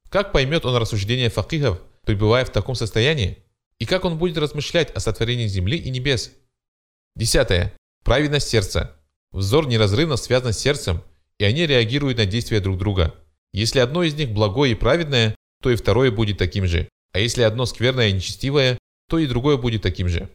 [0.10, 3.38] Как поймет он рассуждения факихов, пребывая в таком состоянии?
[3.80, 6.32] И как он будет размышлять о сотворении земли и небес?
[7.16, 7.74] Десятое.
[8.04, 8.96] Праведность сердца.
[9.32, 11.04] Взор неразрывно связан с сердцем,
[11.38, 13.16] и они реагируют на действия друг друга.
[13.54, 16.88] Если одно из них благое и праведное, то и второе будет таким же.
[17.12, 18.78] А если одно скверное и нечестивое,
[19.10, 20.30] то и другое будет таким же.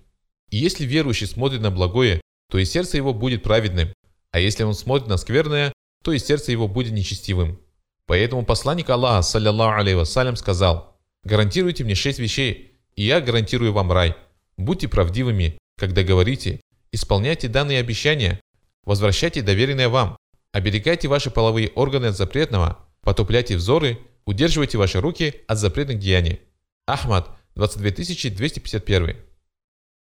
[0.50, 3.92] И если верующий смотрит на благое, то и сердце его будет праведным.
[4.30, 5.72] А если он смотрит на скверное,
[6.02, 7.60] то и сердце его будет нечестивым.
[8.06, 13.90] Поэтому посланник Аллаха, саллиллаху алейхи вассалям, сказал, «Гарантируйте мне шесть вещей, и я гарантирую вам
[13.90, 14.14] рай.
[14.56, 16.60] Будьте правдивыми, когда говорите,
[16.94, 18.40] исполняйте данные обещания,
[18.84, 20.16] возвращайте доверенное вам,
[20.52, 26.40] оберегайте ваши половые органы от запретного, потупляйте взоры, удерживайте ваши руки от запретных деяний».
[26.86, 29.16] Ахмад, 22251.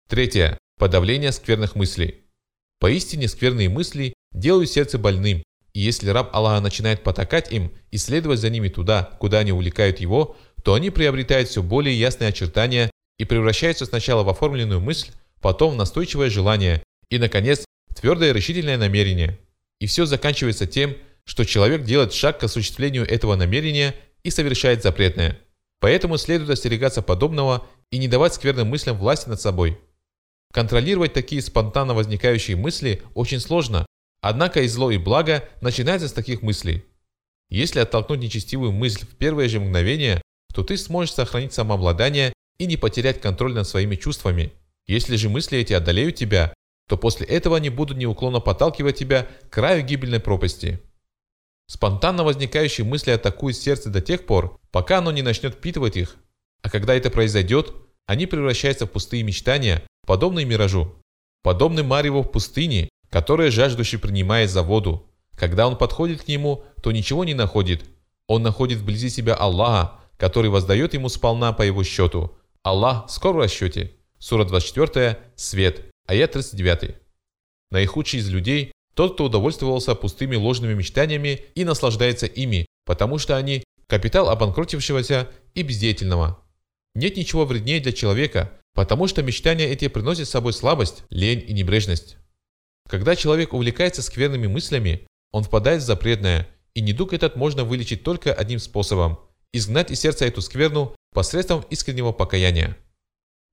[0.10, 0.58] Третье.
[0.78, 2.24] Подавление скверных мыслей.
[2.80, 8.40] Поистине скверные мысли делают сердце больным, и если раб Аллаха начинает потакать им и следовать
[8.40, 13.26] за ними туда, куда они увлекают его, то они приобретают все более ясные очертания и
[13.26, 19.39] превращаются сначала в оформленную мысль, потом настойчивое желание и, наконец, твердое решительное намерение.
[19.80, 20.95] И все заканчивается тем,
[21.26, 25.39] что человек делает шаг к осуществлению этого намерения и совершает запретное.
[25.80, 29.78] Поэтому следует остерегаться подобного и не давать скверным мыслям власти над собой.
[30.54, 33.86] Контролировать такие спонтанно возникающие мысли очень сложно,
[34.21, 36.84] Однако и зло, и благо начинается с таких мыслей.
[37.50, 40.21] Если оттолкнуть нечестивую мысль в первое же мгновение,
[40.54, 44.52] то ты сможешь сохранить самообладание и не потерять контроль над своими чувствами.
[44.88, 46.54] Если же мысли эти одолеют тебя,
[46.88, 50.80] то после этого они будут неуклонно подталкивать тебя к краю гибельной пропасти.
[51.69, 56.15] Спонтанно возникающие мысли атакуют сердце до тех пор, пока оно не начнет впитывать их.
[56.62, 57.73] А когда это произойдет,
[58.06, 60.95] они превращаются в пустые мечтания, подобные миражу.
[61.43, 65.12] Подобны Марьеву в пустыне, которое жаждущий принимает за воду.
[65.38, 67.84] Когда он подходит к нему, то ничего не находит.
[68.28, 72.38] Он находит вблизи себя Аллаха, который воздает ему сполна по его счету.
[72.63, 73.96] Аллах скоро в расчете.
[74.19, 76.95] Сура 24, Свет, аят 39.
[77.69, 83.63] Наихудший из людей– тот, кто удовольствовался пустыми ложными мечтаниями и наслаждается ими, потому что они–
[83.88, 86.43] капитал обанкротившегося и бездеятельного.
[86.95, 91.53] Нет ничего вреднее для человека, потому что мечтания эти приносят с собой слабость, лень и
[91.53, 92.17] небрежность.
[92.89, 98.34] Когда человек увлекается скверными мыслями, он впадает в запретное, и недуг этот можно вылечить только
[98.34, 99.19] одним способом–
[99.53, 102.77] изгнать из сердца эту скверну посредством искреннего покаяния.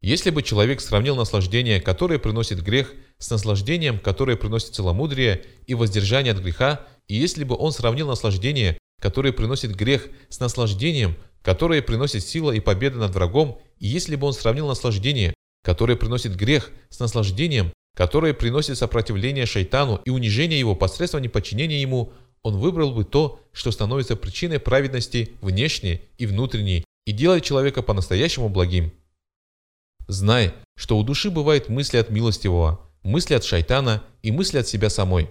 [0.05, 6.35] Если бы человек сравнил наслаждение, которое приносит грех, с наслаждением, которое приносит целомудрие и воздержание
[6.35, 12.23] от греха, и если бы он сравнил наслаждение, которое приносит грех, с наслаждением, которое приносит
[12.23, 15.33] сила и победа над врагом, и если бы он сравнил наслаждение,
[15.65, 22.13] которое приносит грех, с наслаждением, которое приносит сопротивление шайтану и унижение его посредством неподчинения ему,
[22.43, 28.51] он выбрал бы то, что становится причиной праведности внешней и внутренней и делает человека по-настоящему
[28.51, 28.93] благим.
[30.09, 34.91] Знай, что у души бывают мысли от милостивого, мысли от шайтана и мысли от себя
[34.91, 35.31] самой.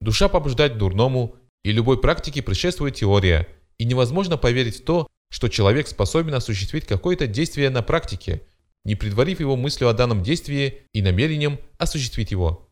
[0.00, 5.88] Душа побуждает дурному, и любой практике предшествует теория, и невозможно поверить в то, что человек
[5.88, 8.42] способен осуществить какое-то действие на практике–
[8.84, 12.68] не предварив его мыслью о данном действии и намерением осуществить его.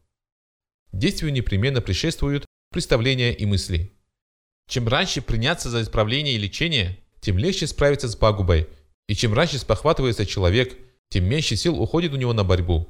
[0.92, 3.92] Действию непременно предшествуют представления и мысли.
[4.68, 8.68] Чем раньше приняться за исправление и лечение, тем легче справиться с пагубой,
[9.08, 10.76] и чем раньше спохватывается человек,
[11.10, 12.88] тем меньше сил уходит у него на борьбу.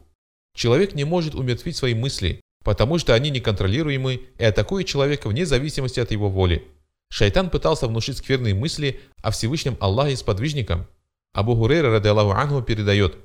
[0.54, 5.98] Человек не может умертвить свои мысли, потому что они неконтролируемы и атакуют человека вне зависимости
[5.98, 6.64] от его воли.
[7.10, 10.86] Шайтан пытался внушить скверные мысли о Всевышнем Аллахе с подвижником–
[11.32, 13.16] Абу Хурейра, ради Аллаху Ангу, передает,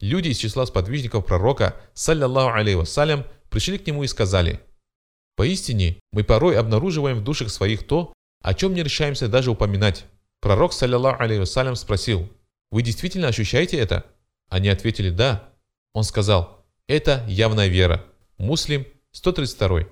[0.00, 4.60] Люди из числа сподвижников пророка, саллиллаху алейhi вассалям, пришли к нему и сказали,
[5.36, 10.04] «Поистине, мы порой обнаруживаем в душах своих то, о чем не решаемся даже упоминать».
[10.40, 12.28] Пророк, саллиллаху алейhi вассалям, спросил,
[12.70, 14.04] «Вы действительно ощущаете это?»
[14.48, 15.50] Они ответили «Да».
[15.92, 18.04] Он сказал, «Это явная вера».
[18.38, 19.84] Муслим, 132.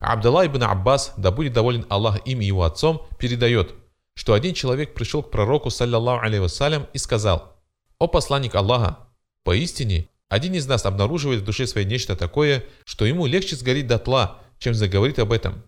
[0.00, 3.74] Абдалла ибн Аббас, да будет доволен Аллах им и его отцом, передает,
[4.14, 7.56] что один человек пришел к пророку, саллиллаху алейhi вассалям, и сказал,
[7.98, 8.98] «О посланник Аллаха,
[9.44, 14.38] поистине, один из нас обнаруживает в душе своей нечто такое, что ему легче сгореть дотла,
[14.58, 15.62] чем заговорить об этом».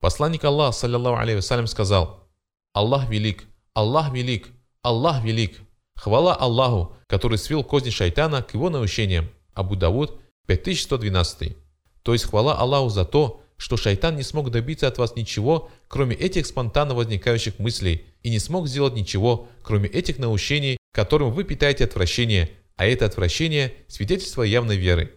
[0.00, 2.28] Посланник Аллаха, саллиллаху алейhi вассалям, сказал,
[2.72, 4.48] «Аллах велик, Аллах велик,
[4.82, 5.58] Аллах велик».
[5.96, 9.30] Хвала Аллаху, который свел козни шайтана к его наущениям.
[9.54, 11.56] Абу Давуд, 5112.
[12.02, 16.14] То есть хвала Аллаху за то, что шайтан не смог добиться от вас ничего, кроме
[16.14, 21.84] этих спонтанно возникающих мыслей, и не смог сделать ничего, кроме этих наущений, которым вы питаете
[21.84, 25.14] отвращение, а это отвращение– свидетельство явной веры.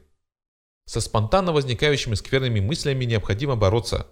[0.86, 4.08] Со спонтанно возникающими скверными мыслями необходимо бороться.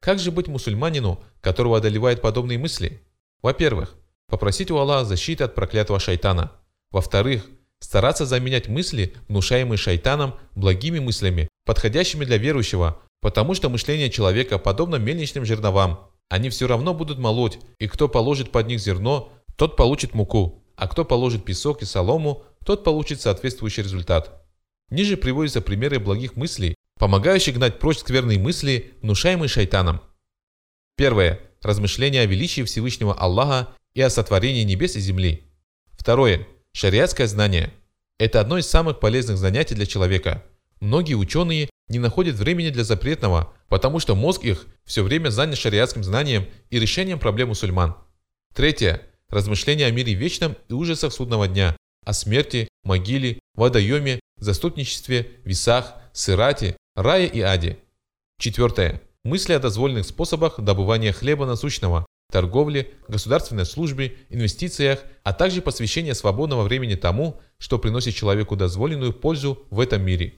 [0.00, 3.02] Как же быть мусульманину, которого одолевают подобные мысли?
[3.42, 3.96] Во-первых,
[4.32, 6.52] попросить у Аллаха защиты от проклятого шайтана.
[6.90, 7.44] Во-вторых,
[7.80, 14.96] стараться заменять мысли, внушаемые шайтаном, благими мыслями, подходящими для верующего, потому что мышление человека подобно
[14.96, 16.08] мельничным жерновам.
[16.30, 20.88] Они все равно будут молоть, и кто положит под них зерно, тот получит муку, а
[20.88, 24.42] кто положит песок и солому, тот получит соответствующий результат.
[24.88, 30.00] Ниже приводятся примеры благих мыслей, помогающих гнать прочь скверные мысли, внушаемые шайтаном.
[30.96, 31.38] Первое.
[31.60, 35.44] Размышление о величии Всевышнего Аллаха и о сотворении небес и земли.
[35.92, 36.46] Второе.
[36.72, 37.72] Шариатское знание.
[38.18, 40.44] Это одно из самых полезных занятий для человека.
[40.80, 46.02] Многие ученые не находят времени для запретного, потому что мозг их все время занят шариатским
[46.02, 47.96] знанием и решением проблем мусульман.
[48.54, 49.02] Третье.
[49.28, 56.76] Размышления о мире вечном и ужасах судного дня, о смерти, могиле, водоеме, заступничестве, весах, сырате,
[56.94, 57.78] рае и аде.
[58.38, 59.00] Четвертое.
[59.24, 66.64] Мысли о дозволенных способах добывания хлеба насущного, торговле, государственной службе, инвестициях, а также посвящение свободного
[66.64, 70.34] времени тому, что приносит человеку дозволенную пользу в этом мире.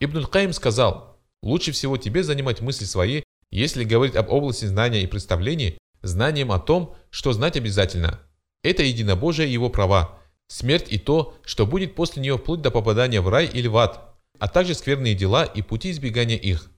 [0.00, 5.06] Ибн Каим сказал, лучше всего тебе занимать мысли свои, если говорить об области знания и
[5.06, 8.20] представлений, знанием о том, что знать обязательно.
[8.62, 13.28] Это единобожие его права, смерть и то, что будет после нее вплоть до попадания в
[13.28, 16.70] рай или в ад, а также скверные дела и пути избегания их.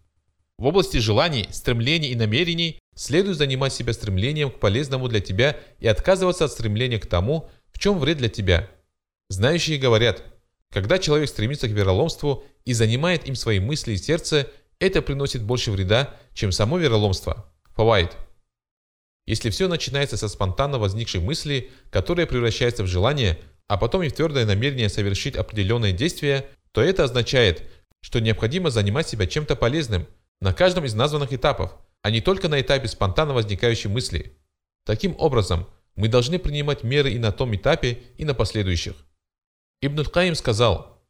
[0.59, 5.87] В области желаний, стремлений и намерений следует занимать себя стремлением к полезному для тебя и
[5.87, 8.71] отказываться от стремления к тому, в чем вред для тебя.
[9.29, 10.23] Знающие говорят,
[10.71, 15.71] когда человек стремится к вероломству и занимает им свои мысли и сердце, это приносит больше
[15.71, 17.51] вреда, чем само вероломство.
[17.75, 18.17] Фавайд.
[19.27, 24.13] Если все начинается со спонтанно возникшей мысли, которая превращается в желание, а потом и в
[24.13, 27.63] твердое намерение совершить определенное действие, то это означает,
[28.01, 30.07] что необходимо занимать себя чем-то полезным–
[30.45, 34.37] на каждом из названных этапов, а не только на этапе спонтанно возникающей мысли.
[34.85, 38.95] Таким образом, мы должны принимать меры и на том этапе, и на последующих.
[39.81, 41.03] Ибн Каим сказал,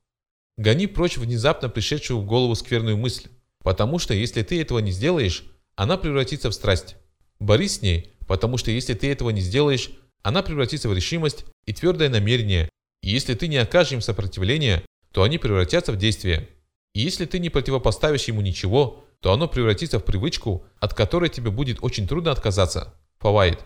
[0.57, 3.28] «Гони прочь внезапно пришедшую в голову скверную мысль,
[3.64, 5.42] потому что если ты этого не сделаешь,
[5.74, 6.94] она превратится в страсть.
[7.40, 9.90] Борись с ней, потому что если ты этого не сделаешь,
[10.22, 12.68] она превратится в решимость и твердое намерение,
[13.02, 16.48] и если ты не окажешь им сопротивления, то они превратятся в действие.
[16.92, 21.50] И если ты не противопоставишь ему ничего, то оно превратится в привычку, от которой тебе
[21.50, 22.92] будет очень трудно отказаться.
[23.20, 23.64] Фавайд.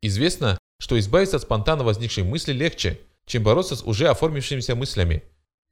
[0.00, 5.22] Известно, что избавиться от спонтанно возникшей мысли легче, чем бороться с уже оформившимися мыслями,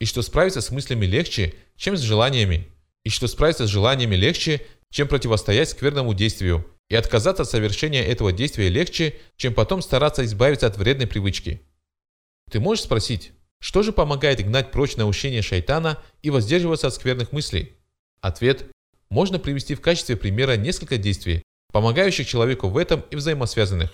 [0.00, 2.68] и что справиться с мыслями легче, чем с желаниями,
[3.04, 8.32] и что справиться с желаниями легче, чем противостоять скверному действию, и отказаться от совершения этого
[8.32, 11.62] действия легче, чем потом стараться избавиться от вредной привычки.
[12.50, 17.72] Ты можешь спросить, что же помогает гнать прочь наущение шайтана и воздерживаться от скверных мыслей?
[18.20, 18.73] Ответ
[19.14, 23.92] можно привести в качестве примера несколько действий, помогающих человеку в этом и взаимосвязанных.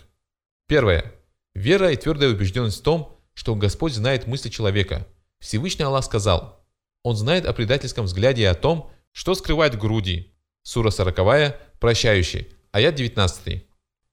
[0.67, 1.13] Первое.
[1.53, 5.07] Вера и твердая убежденность в том, что Господь знает мысли человека.
[5.39, 6.65] Всевышний Аллах сказал,
[7.03, 10.33] Он знает о предательском взгляде и о том, что скрывает груди.
[10.63, 13.67] Сура 40, прощающий, аят 19.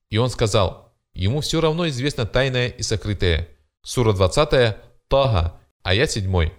[0.09, 3.47] И Он сказал, Ему все равно известно тайное и сокрытое.
[3.81, 4.75] Сура 20,
[5.07, 6.51] Тага, аят 7.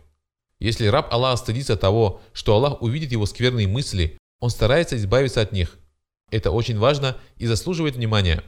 [0.58, 5.52] Если раб Аллаха стыдится того, что Аллах увидит его скверные мысли, он старается избавиться от
[5.52, 5.78] них.
[6.30, 8.42] Это очень важно и заслуживает внимания.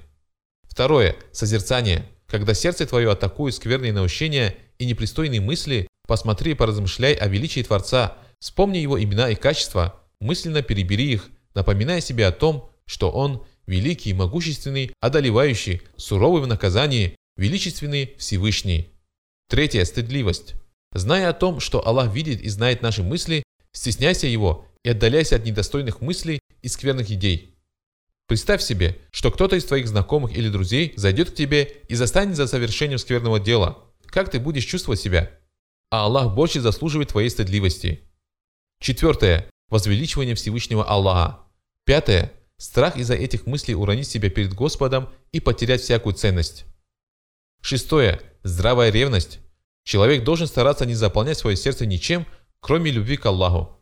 [0.64, 1.16] Второе.
[1.32, 2.06] Созерцание.
[2.26, 8.16] Когда сердце твое атакует скверные наущения и непристойные мысли, посмотри и поразмышляй о величии Творца,
[8.38, 14.12] вспомни его имена и качества, мысленно перебери их, напоминая себе о том, что Он великий,
[14.12, 18.90] могущественный, одолевающий, суровый в наказании, величественный, Всевышний.
[19.48, 20.54] Третье– стыдливость.
[20.92, 25.44] Зная о том, что Аллах видит и знает наши мысли, стесняйся Его и отдаляйся от
[25.44, 27.56] недостойных мыслей и скверных идей.
[28.26, 32.46] Представь себе, что кто-то из твоих знакомых или друзей зайдет к тебе и застанет за
[32.46, 33.78] совершением скверного дела.
[34.06, 35.30] Как ты будешь чувствовать себя?
[35.90, 38.08] А Аллах больше заслуживает твоей стыдливости.
[38.80, 39.50] Четвертое.
[39.68, 41.40] Возвеличивание Всевышнего Аллаха.
[41.84, 42.32] Пятое.
[42.56, 46.66] Страх из-за этих мыслей уронить себя перед Господом и потерять всякую ценность.
[47.62, 48.20] Шестое.
[48.44, 49.40] Здравая ревность.
[49.82, 52.26] Человек должен стараться не заполнять свое сердце ничем,
[52.60, 53.79] кроме любви к Аллаху.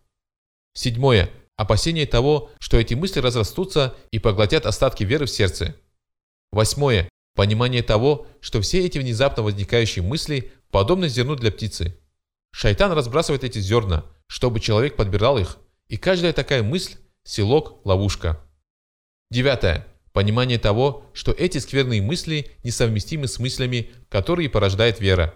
[0.75, 1.31] Седьмое.
[1.57, 5.75] Опасение того, что эти мысли разрастутся и поглотят остатки веры в сердце.
[6.53, 7.09] Восьмое.
[7.35, 11.97] Понимание того, что все эти внезапно возникающие мысли подобны зерну для птицы.
[12.53, 15.59] Шайтан разбрасывает эти зерна, чтобы человек подбирал их,
[15.89, 18.41] и каждая такая мысль– селок, ловушка.
[19.31, 19.87] Девятое.
[20.13, 25.35] Понимание того, что эти скверные мысли несовместимы с мыслями, которые порождает вера.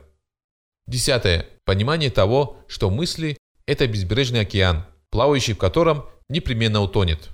[0.87, 1.49] Десятое.
[1.65, 7.29] Понимание того, что мысли– это безбрежный океан, плавающий в котором непременно утонет.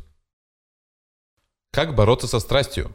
[1.72, 2.92] Как бороться со страстью?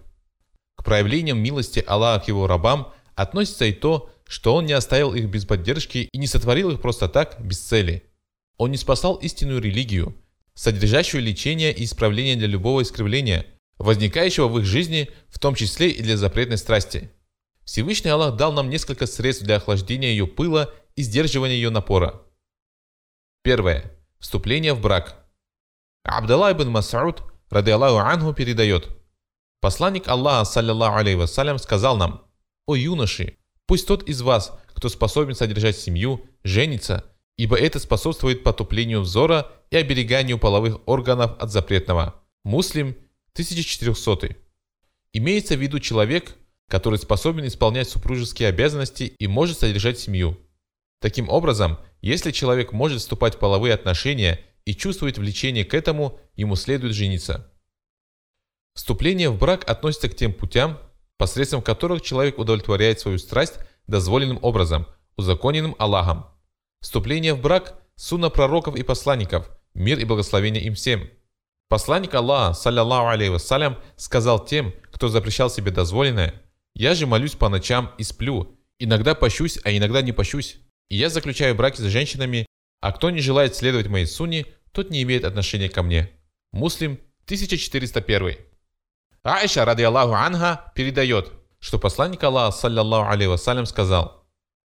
[0.75, 5.29] К проявлениям милости Аллаха к его рабам относится и то, что он не оставил их
[5.29, 8.03] без поддержки и не сотворил их просто так, без цели.
[8.57, 10.15] Он не спасал истинную религию,
[10.53, 13.45] содержащую лечение и исправление для любого искривления,
[13.77, 17.09] возникающего в их жизни, в том числе и для запретной страсти.
[17.63, 22.21] Всевышний Аллах дал нам несколько средств для охлаждения ее пыла и сдерживания ее напора.
[23.43, 23.92] Первое.
[24.23, 25.27] Вступление в брак.
[26.03, 28.87] Абдалла ибн Мас'уд, рады Аллаху анху, передает.
[29.59, 32.23] Посланник Аллаха, саллиллаху алейхи вассалям, сказал нам,
[32.65, 37.03] «О юноши, пусть тот из вас, кто способен содержать семью, женится,
[37.35, 42.15] ибо это способствует потуплению взора и обереганию половых органов от запретного».
[42.45, 42.95] Муслим,
[43.33, 44.37] 1400.
[45.11, 46.33] Имеется в виду человек,
[46.69, 50.37] который способен исполнять супружеские обязанности и может содержать семью.
[51.01, 56.57] Таким образом, если человек может вступать в половые отношения и чувствует влечение к этому, ему
[56.57, 57.49] следует жениться.
[58.75, 60.79] Вступление в брак относится к тем путям,
[61.17, 63.55] посредством которых человек удовлетворяет свою страсть
[63.87, 64.85] дозволенным образом,
[65.15, 66.25] узаконенным Аллахом.
[66.81, 71.09] Вступление в брак– сунна пророков и посланников, мир и благословение им всем.
[71.69, 76.41] Посланник Аллаха, саллиллаху алейхи вассалям, сказал тем, кто запрещал себе дозволенное,
[76.75, 80.57] «Я же молюсь по ночам и сплю, иногда пощусь, а иногда не пощусь,
[80.89, 82.45] и я заключаю браки с женщинами,
[82.81, 86.09] а кто не желает следовать моей сунне, тот не имеет отношения ко мне».
[86.51, 88.37] Муслим, 1401.
[89.23, 94.27] Аиша, ради Аллаху Анха, передает, что посланник Аллаха, саллиллаху алейхи вассалям, сказал,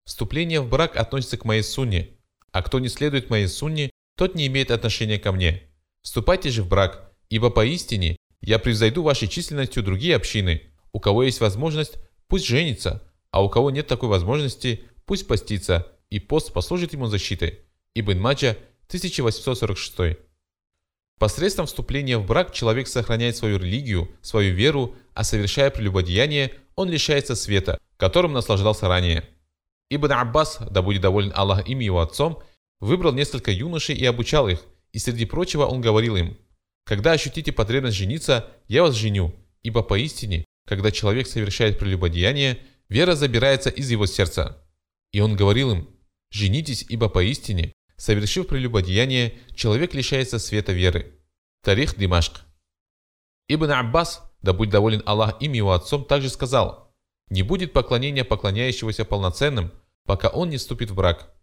[0.06, 2.18] «Вступление в брак относится к моей сунне,
[2.52, 5.64] а кто не следует моей сунне, тот не имеет отношения ко мне.
[6.02, 10.74] Вступайте же в брак, ибо поистине я превзойду вашей численностью другие общины.
[10.92, 11.96] У кого есть возможность,
[12.28, 13.02] пусть женится,
[13.32, 17.60] а у кого нет такой возможности, пусть постится, и пост послужит ему защитой».
[17.96, 18.52] Ибн Маджа,
[18.88, 20.18] 1846.
[21.18, 27.36] Посредством вступления в брак человек сохраняет свою религию, свою веру, а совершая прелюбодеяние, он лишается
[27.36, 29.28] света, которым наслаждался ранее.
[29.90, 32.44] Ибн Аббас, да будет доволен Аллах им и его отцом,
[32.80, 34.60] выбрал несколько юношей и обучал их,
[34.92, 36.38] и среди прочего он говорил им,
[36.86, 39.34] «Когда ощутите потребность жениться, я вас женю,
[39.64, 42.60] ибо поистине, когда человек совершает прелюбодеяние,
[42.90, 44.64] вера забирается из его сердца».
[45.12, 45.88] И он говорил им,
[46.34, 47.74] «Женитесь, ибо поистине,
[48.04, 51.18] Совершив прелюбодеяние, человек лишается света веры.
[51.64, 52.42] Тарих Димашк.
[53.48, 56.94] Ибн Аббас, да будь доволен Аллах им его отцом, также сказал,
[57.30, 59.72] «Не будет поклонения поклоняющегося полноценным,
[60.06, 61.34] пока он не вступит в брак».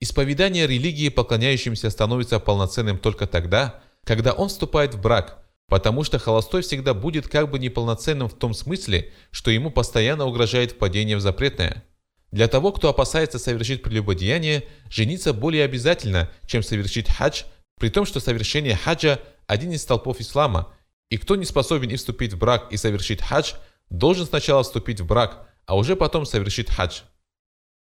[0.00, 6.62] Исповедание религии поклоняющимся становится полноценным только тогда, когда он вступает в брак, потому что холостой
[6.62, 11.84] всегда будет как бы неполноценным в том смысле, что ему постоянно угрожает впадение в запретное–
[12.30, 17.44] для того, кто опасается совершить прелюбодеяние, жениться более обязательно, чем совершить хадж,
[17.78, 20.74] при том, что совершение хаджа– один из столпов ислама,
[21.10, 23.54] и кто не способен и вступить в брак, и совершить хадж,
[23.88, 27.00] должен сначала вступить в брак, а уже потом совершить хадж.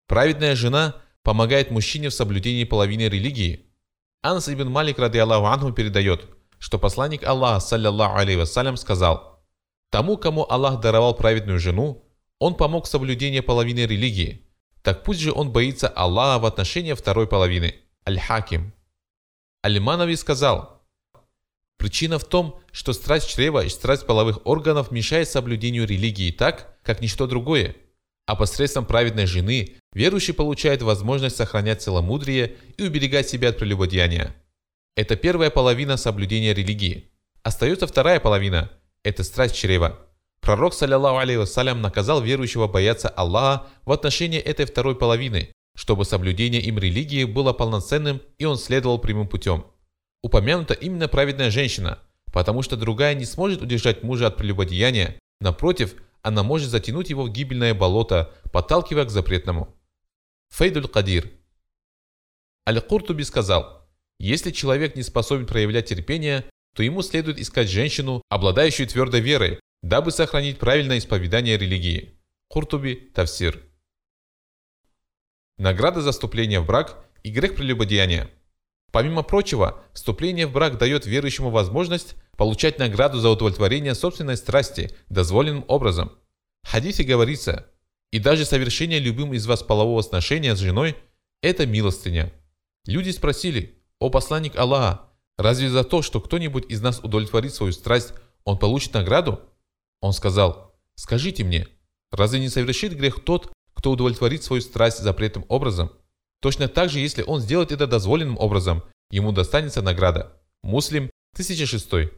[0.07, 3.65] Праведная жена помогает мужчине в соблюдении половины религии.
[4.23, 6.25] Анс ибн Малик, ради Аллаху Анху, передает,
[6.57, 9.43] что посланник Аллаха, саллиллаху алейхи вассалям, сказал,
[9.89, 12.06] «Тому, кому Аллах даровал праведную жену,
[12.39, 14.45] он помог в половины религии.
[14.81, 17.75] Так пусть же он боится Аллаха в отношении второй половины.
[18.07, 18.73] Аль-Хаким.
[19.61, 20.77] Алиманови сказал,
[21.77, 27.01] Причина в том, что страсть чрева и страсть половых органов мешает соблюдению религии так, как
[27.01, 27.75] ничто другое.
[28.25, 34.35] А посредством праведной жены верующий получает возможность сохранять целомудрие и уберегать себя от прелюбодеяния.
[34.95, 37.11] Это первая половина соблюдения религии.
[37.43, 38.71] Остается вторая половина–
[39.03, 40.06] это страсть чрева.
[40.47, 46.61] Пророк, саллиллаху алейхи вассалям, наказал верующего бояться Аллаха в отношении этой второй половины, чтобы соблюдение
[46.61, 49.65] им религии было полноценным и он следовал прямым путем.
[50.23, 51.99] Упомянута именно праведная женщина,
[52.31, 57.29] потому что другая не сможет удержать мужа от прелюбодеяния, напротив, она может затянуть его в
[57.29, 59.75] гибельное болото, подталкивая к запретному.
[60.51, 61.29] Фейдуль Кадир
[62.65, 63.85] Аль-Куртуби сказал,
[64.17, 70.11] если человек не способен проявлять терпение, то ему следует искать женщину, обладающую твердой верой, дабы
[70.11, 72.17] сохранить правильное исповедание религии.
[72.47, 73.61] Куртуби Тавсир.
[75.57, 78.29] Награда за вступление в брак и грех прелюбодеяния.
[78.91, 85.65] Помимо прочего, вступление в брак дает верующему возможность получать награду за удовлетворение собственной страсти дозволенным
[85.67, 86.11] образом.
[86.63, 87.67] В хадисе говорится,
[88.11, 90.95] и даже совершение любым из вас полового сношения с женой–
[91.41, 92.33] это милостыня.
[92.85, 98.13] Люди спросили, о посланник Аллаха, разве за то, что кто-нибудь из нас удовлетворит свою страсть,
[98.43, 99.41] он получит награду?
[100.01, 101.67] Он сказал, «Скажите мне,
[102.11, 105.91] разве не совершит грех тот, кто удовлетворит свою страсть запретным образом?
[106.41, 110.39] Точно так же, если он сделает это дозволенным образом, ему достанется награда».
[110.63, 112.11] Муслим, 1006.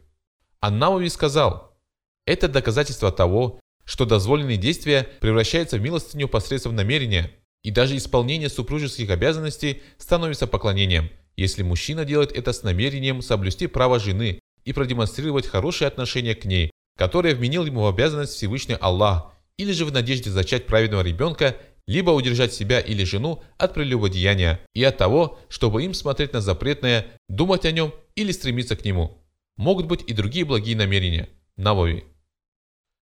[0.59, 1.77] Аннауи сказал,
[2.25, 7.31] «Это доказательство того, что дозволенные действия превращаются в милостыню посредством намерения,
[7.63, 13.99] и даже исполнение супружеских обязанностей становится поклонением, если мужчина делает это с намерением соблюсти право
[13.99, 19.71] жены и продемонстрировать хорошее отношение к ней, которое вменил ему в обязанность Всевышний Аллах, или
[19.71, 21.55] же в надежде зачать праведного ребенка,
[21.87, 27.07] либо удержать себя или жену от прелюбодеяния и от того, чтобы им смотреть на запретное,
[27.29, 29.23] думать о нем или стремиться к нему.
[29.55, 31.29] Могут быть и другие благие намерения.
[31.55, 32.03] Навови.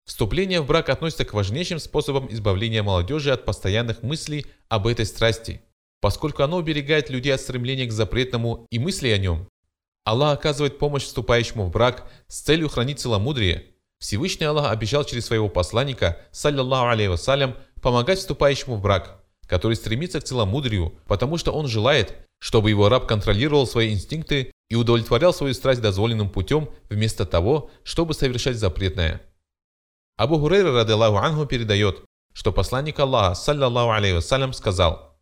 [0.05, 5.63] Вступление в брак относится к важнейшим способам избавления молодежи от постоянных мыслей об этой страсти,
[6.03, 9.49] поскольку оно уберегает людей от стремления к запретному и мысли о нем.
[10.05, 15.49] Аллах оказывает помощь вступающему в брак с целью хранить целомудрие, Всевышний Аллах обещал через своего
[15.49, 21.67] посланника, саллиллаху алейhi вассалям, помогать вступающему в брак, который стремится к целомудрию, потому что он
[21.67, 27.71] желает, чтобы его раб контролировал свои инстинкты и удовлетворял свою страсть дозволенным путем, вместо того,
[27.85, 29.23] чтобы совершать запретное.
[30.17, 35.17] Абу Хурейра, радиллаху анху, передает, что посланник Аллаха, саллиллаху алейhi вассалям, сказал,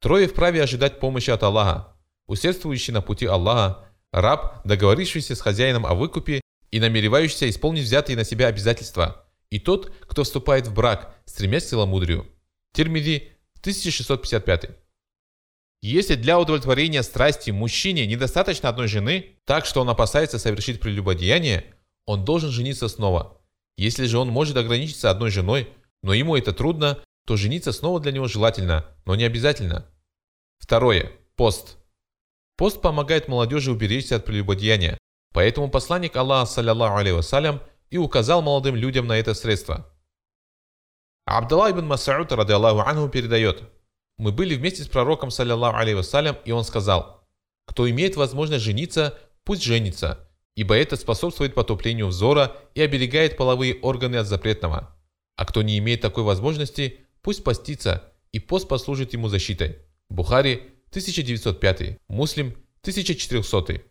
[0.00, 1.96] «Трое вправе ожидать помощи от Аллаха,
[2.26, 6.40] усердствующий на пути Аллаха, раб, договорившийся с хозяином о выкупе
[6.76, 11.68] и намеревающийся исполнить взятые на себя обязательства, и тот, кто вступает в брак, стремясь к
[11.68, 12.26] целомудрию.
[12.74, 14.72] Термиди, 1655.
[15.80, 21.64] Если для удовлетворения страсти мужчине недостаточно одной жены, так что он опасается совершить прелюбодеяние,
[22.04, 23.40] он должен жениться снова.
[23.78, 25.70] Если же он может ограничиться одной женой,
[26.02, 29.86] но ему это трудно, то жениться снова для него желательно, но не обязательно.
[30.58, 31.10] Второе.
[31.36, 31.78] Пост.
[32.58, 34.98] Пост помогает молодежи уберечься от прелюбодеяния,
[35.36, 37.60] Поэтому посланник Аллаха, саллиллаху алейhi вассалям,
[37.90, 39.86] и указал молодым людям на это средство.
[41.26, 43.64] Абдаллах ибн Масауд, ради Аллаху анху, передает.
[44.16, 47.28] Мы были вместе с пророком, саллиллаху алейhi вассалям, и он сказал,
[47.66, 54.16] кто имеет возможность жениться, пусть женится, ибо это способствует потуплению взора и оберегает половые органы
[54.16, 54.96] от запретного.
[55.36, 59.80] А кто не имеет такой возможности, пусть постится, и пост послужит ему защитой.
[60.08, 60.62] Бухари,
[60.92, 63.82] 1905, Муслим, 1400.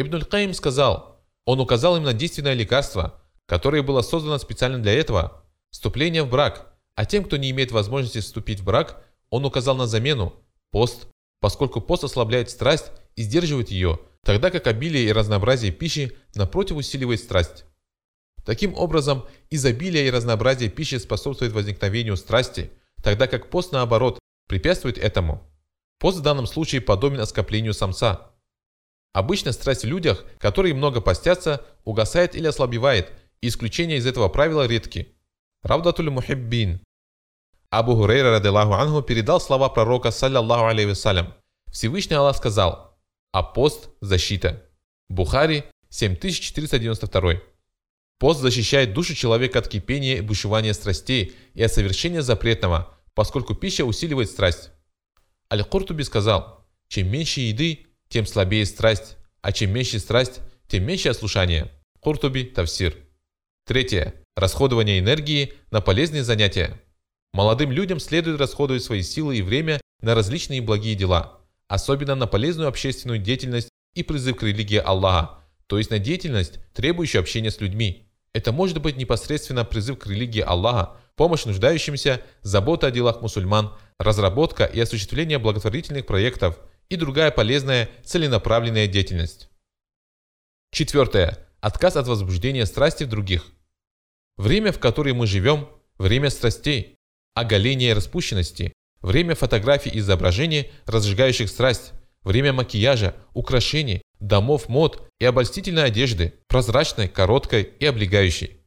[0.00, 5.42] Ибн Каим сказал, он указал им на действенное лекарство, которое было создано специально для этого–
[5.72, 9.88] вступление в брак, а тем, кто не имеет возможности вступить в брак, он указал на
[9.88, 10.36] замену–
[10.70, 11.08] пост,
[11.40, 17.18] поскольку пост ослабляет страсть и сдерживает ее, тогда как обилие и разнообразие пищи напротив усиливает
[17.18, 17.64] страсть.
[18.46, 22.70] Таким образом, изобилие и разнообразие пищи способствует возникновению страсти,
[23.02, 25.42] тогда как пост, наоборот, препятствует этому.
[25.98, 28.27] Пост в данном случае подобен оскоплению самца.
[29.12, 34.66] Обычно страсть в людях, которые много постятся, угасает или ослабевает, и исключения из этого правила
[34.66, 35.14] редки.
[35.62, 36.80] Равдатуль Мухиббин.
[37.70, 41.34] Абу Хурейра радилаху анху передал слова пророка, саллаллаху алейхи вассалям.
[41.70, 42.98] Всевышний Аллах сказал,
[43.32, 44.64] а пост– защита.
[45.08, 47.42] Бухари 7492.
[48.18, 53.84] Пост защищает душу человека от кипения и бушевания страстей и от совершения запретного, поскольку пища
[53.84, 54.70] усиливает страсть.
[55.52, 61.70] Аль-Куртуби сказал, чем меньше еды, тем слабее страсть, а чем меньше страсть, тем меньше ослушание.
[62.00, 62.96] Куртуби Тавсир.
[63.66, 64.14] Третье.
[64.36, 66.80] Расходование энергии на полезные занятия.
[67.32, 72.68] Молодым людям следует расходовать свои силы и время на различные благие дела, особенно на полезную
[72.68, 78.08] общественную деятельность и призыв к религии Аллаха, то есть на деятельность, требующую общения с людьми.
[78.32, 84.64] Это может быть непосредственно призыв к религии Аллаха, помощь нуждающимся, забота о делах мусульман, разработка
[84.64, 89.48] и осуществление благотворительных проектов, и другая полезная целенаправленная деятельность.
[90.70, 91.46] Четвертое.
[91.60, 93.46] Отказ от возбуждения страсти в других.
[94.36, 95.68] Время, в которое мы живем,
[95.98, 96.96] время страстей,
[97.34, 105.84] оголения распущенности, время фотографий и изображений, разжигающих страсть, время макияжа, украшений, домов мод и обольстительной
[105.84, 108.60] одежды, прозрачной, короткой и облегающей.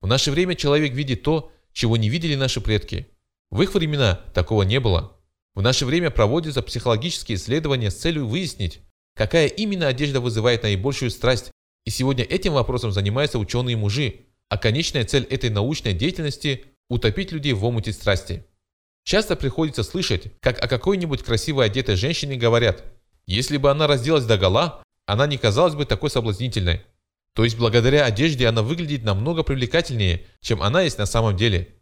[0.00, 3.08] В наше время человек видит то, чего не видели наши предки.
[3.50, 5.17] В их времена такого не было.
[5.58, 8.78] В наше время проводятся психологические исследования с целью выяснить,
[9.16, 11.50] какая именно одежда вызывает наибольшую страсть,
[11.84, 17.64] и сегодня этим вопросом занимаются ученые-мужи, а конечная цель этой научной деятельности– утопить людей в
[17.64, 18.46] омуте страсти.
[19.02, 22.84] Часто приходится слышать, как о какой-нибудь красиво одетой женщине говорят,
[23.26, 26.82] если бы она разделась до гола, она не казалась бы такой соблазнительной.
[27.32, 31.74] То есть благодаря одежде она выглядит намного привлекательнее, чем она есть на самом деле.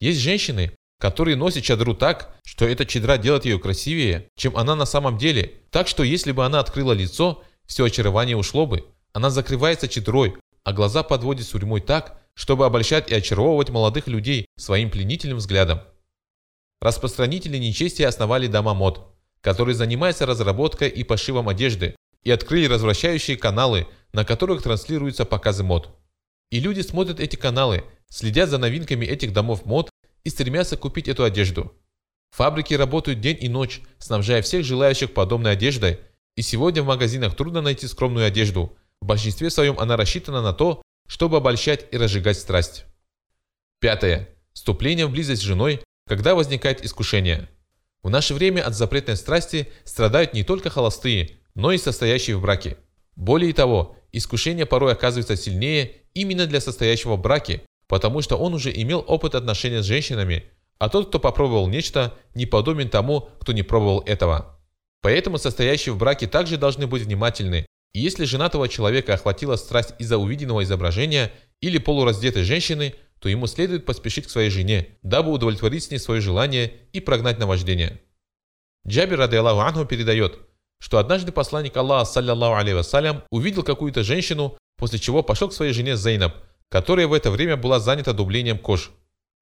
[0.00, 4.86] Есть женщины, которые носят чадру так, что эта чадра делает ее красивее, чем она на
[4.86, 5.54] самом деле.
[5.70, 8.86] Так что если бы она открыла лицо, все очарование ушло бы.
[9.12, 10.34] Она закрывается чадрой,
[10.64, 15.80] а глаза подводит сурьмой так, чтобы обольщать и очаровывать молодых людей своим пленительным взглядом.
[16.80, 23.86] Распространители нечестия основали дома мод, которые занимаются разработкой и пошивом одежды, и открыли развращающие каналы,
[24.12, 25.94] на которых транслируются показы мод.
[26.50, 29.90] И люди смотрят эти каналы, следят за новинками этих домов мод
[30.24, 31.72] и стремятся купить эту одежду.
[32.30, 36.00] Фабрики работают день и ночь, снабжая всех желающих подобной одеждой,
[36.36, 38.76] и сегодня в магазинах трудно найти скромную одежду.
[39.00, 42.86] В большинстве своем она рассчитана на то, чтобы обольщать и разжигать страсть.
[43.80, 44.28] Пятое.
[44.52, 47.48] Вступление в близость с женой, когда возникает искушение.
[48.02, 52.78] В наше время от запретной страсти страдают не только холостые, но и состоящие в браке.
[53.16, 58.72] Более того, искушение порой оказывается сильнее именно для состоящего в браке, потому что он уже
[58.72, 60.44] имел опыт отношения с женщинами,
[60.78, 64.58] а тот, кто попробовал нечто, не подобен тому, кто не пробовал этого.
[65.02, 70.18] Поэтому состоящие в браке также должны быть внимательны, и если женатого человека охватила страсть из-за
[70.18, 75.90] увиденного изображения или полураздетой женщины, то ему следует поспешить к своей жене, дабы удовлетворить с
[75.90, 78.00] ней свое желание и прогнать наваждение.
[78.86, 80.40] Джабир, ради Аллаху передает,
[80.78, 85.72] что однажды посланник Аллаха, саллиллаху алейhi вассалям, увидел какую-то женщину, после чего пошел к своей
[85.72, 86.34] жене Зейнаб,
[86.68, 88.90] которая в это время была занята дублением кож.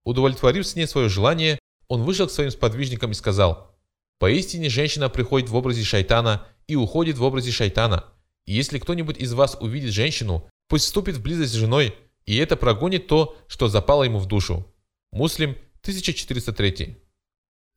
[0.04, 1.58] Удовлетворив с ней свое желание,
[1.88, 3.74] он вышел к своим сподвижникам и сказал,
[4.18, 8.04] «Поистине женщина приходит в образе шайтана и уходит в образе шайтана.
[8.46, 11.94] И если кто-нибудь из вас увидит женщину, пусть вступит в близость с женой,
[12.24, 14.66] и это прогонит то, что запало ему в душу».
[15.12, 15.50] Муслим,
[15.82, 16.96] 1403.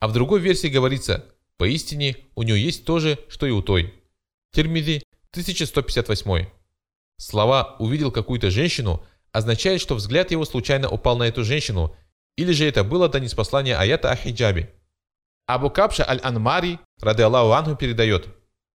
[0.00, 1.26] А в другой версии говорится,
[1.58, 3.92] поистине у нее есть то же, что и у той.
[4.52, 6.46] Термиди, 1158.
[7.18, 9.04] Слова «увидел какую-то женщину»
[9.36, 11.94] означает, что взгляд его случайно упал на эту женщину,
[12.36, 14.72] или же это было до неспослания аята о хиджабе.
[15.46, 18.28] Абу Капша аль-Анмари, рады Аллаху Ангу, передает.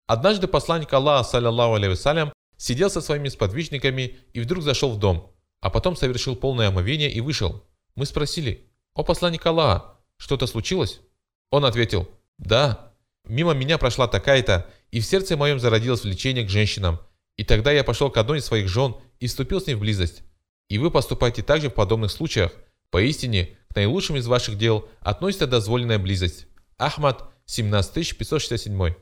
[0.09, 5.71] Однажды посланник Аллаха, саллиллаху алейhi сидел со своими сподвижниками и вдруг зашел в дом, а
[5.71, 7.65] потом совершил полное омовение и вышел.
[7.95, 11.01] Мы спросили, «О посланник Аллаха, что-то случилось?»
[11.53, 12.95] Он ответил, «Да,
[13.25, 16.99] мимо меня прошла такая-то, и в сердце моем зародилось влечение к женщинам,
[17.37, 20.25] и тогда я пошел к одной из своих жен и вступил с ней в близость.
[20.69, 22.53] И вы поступаете также в подобных случаях.
[22.91, 26.47] Поистине, к наилучшим из ваших дел относится дозволенная близость.
[26.79, 28.95] Ахмад, 17567.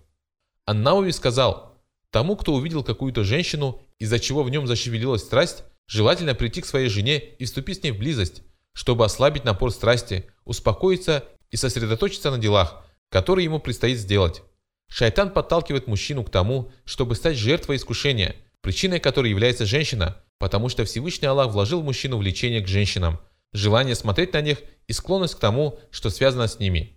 [0.64, 6.62] Аннауи сказал, тому, кто увидел какую-то женщину, из-за чего в нем зашевелилась страсть, желательно прийти
[6.62, 8.42] к своей жене и вступить с ней в близость,
[8.72, 14.42] чтобы ослабить напор страсти, успокоиться и сосредоточиться на делах, которые ему предстоит сделать.
[14.88, 20.84] Шайтан подталкивает мужчину к тому, чтобы стать жертвой искушения, причиной которой является женщина, потому что
[20.84, 23.20] Всевышний Аллах вложил в мужчину влечение к женщинам,
[23.52, 26.96] желание смотреть на них и склонность к тому, что связано с ними.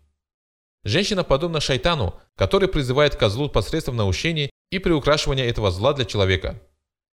[0.83, 6.61] Женщина подобна шайтану, который призывает козлу посредством наущения и приукрашивания этого зла для человека.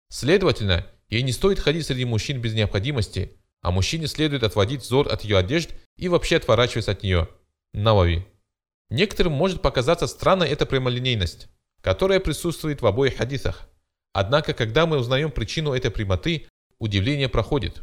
[0.08, 5.24] Следовательно, ей не стоит ходить среди мужчин без необходимости, а мужчине следует отводить взор от
[5.24, 7.28] ее одежд и вообще отворачиваться от нее.
[7.72, 8.24] Навави.
[8.90, 11.48] Некоторым может показаться странной эта прямолинейность,
[11.80, 13.68] которая присутствует в обоих хадисах.
[14.18, 16.48] Однако, когда мы узнаем причину этой прямоты,
[16.78, 17.82] удивление проходит.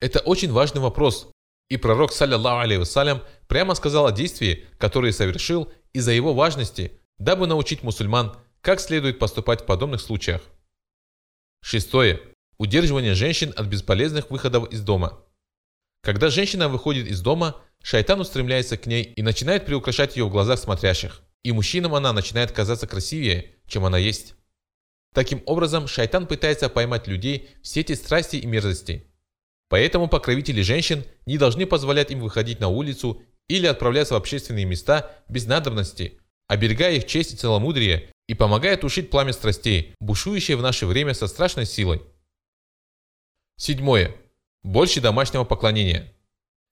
[0.00, 1.30] Это очень важный вопрос,
[1.68, 7.46] и пророк, саллиллаху алейhi вассалям, прямо сказал о действии, которое совершил из-за его важности, дабы
[7.46, 10.40] научить мусульман, как следует поступать в подобных случаях.
[11.62, 12.22] Шестое.
[12.56, 15.18] Удерживание женщин от бесполезных выходов из дома.
[16.02, 20.58] Когда женщина выходит из дома, шайтан устремляется к ней и начинает приукрашать ее в глазах
[20.58, 21.20] смотрящих.
[21.42, 24.35] И мужчинам она начинает казаться красивее, чем она есть.
[25.16, 29.06] Таким образом, шайтан пытается поймать людей в сети страсти и мерзости.
[29.70, 35.10] Поэтому покровители женщин не должны позволять им выходить на улицу или отправляться в общественные места
[35.30, 40.84] без надобности, оберегая их честь и целомудрие и помогая тушить пламя страстей, бушующее в наше
[40.84, 42.02] время со страшной силой.
[43.56, 44.14] Седьмое.
[44.64, 46.12] Больше домашнего поклонения.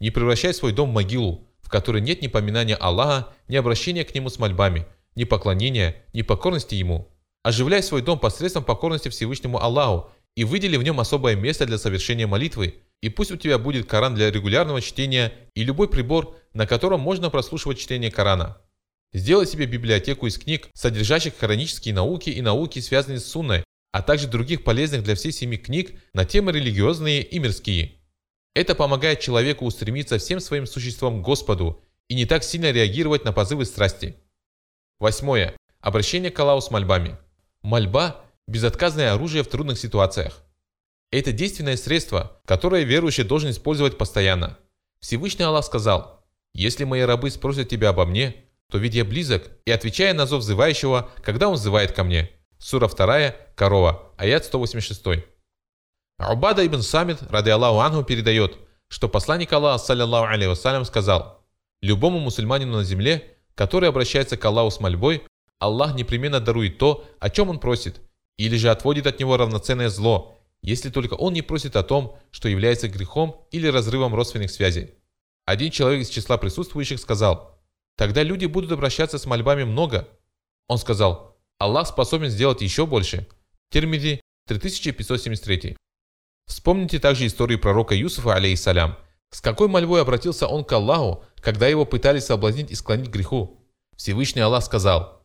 [0.01, 4.14] Не превращай свой дом в могилу, в которой нет ни поминания Аллаха, ни обращения к
[4.14, 7.09] Нему с мольбами, ни поклонения, ни покорности Ему.
[7.45, 12.26] Оживляй свой дом посредством покорности Всевышнему Аллаху и выдели в нем особое место для совершения
[12.26, 17.01] молитвы, и пусть у тебя будет Коран для регулярного чтения и любой прибор, на котором
[17.01, 18.57] можно прослушивать чтение Корана.
[19.12, 24.26] Сделай себе библиотеку из книг, содержащих хронические науки и науки, связанные с сунной, а также
[24.26, 27.97] других полезных для всей семьи книг на темы религиозные и мирские.
[28.55, 33.32] Это помогает человеку устремиться всем своим существом к Господу и не так сильно реагировать на
[33.32, 34.16] позывы страсти.
[34.99, 35.55] Восьмое.
[35.80, 37.18] Обращение к Аллаху с мольбами.
[37.65, 40.43] Мольба– безотказное оружие в трудных ситуациях.
[41.11, 44.59] Это действенное средство, которое верующий должен использовать постоянно.
[45.01, 49.71] Всевышний Аллах сказал, «Если мои рабы спросят тебя обо мне, то ведь я близок, и
[49.71, 52.31] отвечая на зов взывающего, когда он взывает ко мне».
[52.59, 55.25] Сура 2, Корова, аят 186.
[56.19, 58.59] Убада ибн Самит, ради Аллаху Ангу, передает,
[58.89, 61.43] что посланник Аллаха, саллиллаху алейhi вассалям, сказал,
[61.81, 65.23] «Любому мусульманину на земле, который обращается к Аллаху с мольбой,
[65.65, 68.01] Аллах непременно дарует то, о чем он просит,
[68.37, 72.49] или же отводит от него равноценное зло, если только он не просит о том, что
[72.49, 74.95] является грехом или разрывом родственных связей.
[75.45, 77.55] Один человек из числа присутствующих сказал,
[77.97, 80.09] Тогда люди будут обращаться с мольбами много.
[80.67, 83.29] Он сказал, Аллах способен сделать еще больше.
[83.71, 85.77] Термиди 3573.
[86.47, 88.99] Вспомните также историю пророка Юсуфа, алейхиссалям.
[89.31, 93.61] С какой мольбой обратился он к Аллаху, когда его пытались соблазнить и склонить к греху?
[93.97, 95.24] Всевышний Аллах сказал.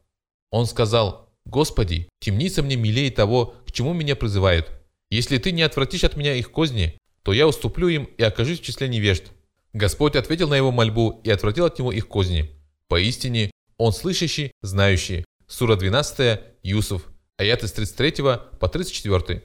[0.51, 4.71] Он сказал, «Господи, темница мне милее того, к чему меня призывают.
[5.09, 8.63] Если ты не отвратишь от меня их козни, то я уступлю им и окажусь в
[8.63, 9.25] числе невежд».
[9.73, 12.49] Господь ответил на его мольбу и отвратил от него их козни.
[12.87, 15.25] Поистине, он слышащий, знающий.
[15.47, 18.23] Сура 12, Юсуф, аят с 33
[18.59, 19.43] по 34.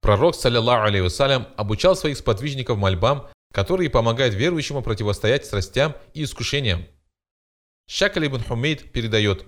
[0.00, 6.86] Пророк, саллиллаху алейhi вассалям, обучал своих сподвижников мольбам, которые помогают верующему противостоять страстям и искушениям.
[7.88, 9.46] Шакаль ибн Хумейд передает,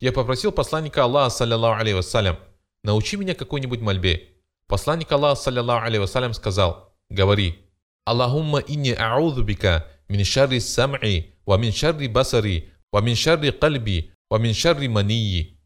[0.00, 2.38] «Я попросил посланника Аллаха, саллиллаху алейhi вассалям,
[2.82, 4.30] научи меня какой-нибудь мольбе».
[4.66, 7.64] Посланник Аллаха, саллиллаху алейhi вассалям, сказал, «Говори,
[8.04, 14.12] Аллахумма инни а'удhu бика мин шарри сам'и ва мин шарри басари, ва мин шарри кальби,
[14.30, 15.58] ва мин шарри мании.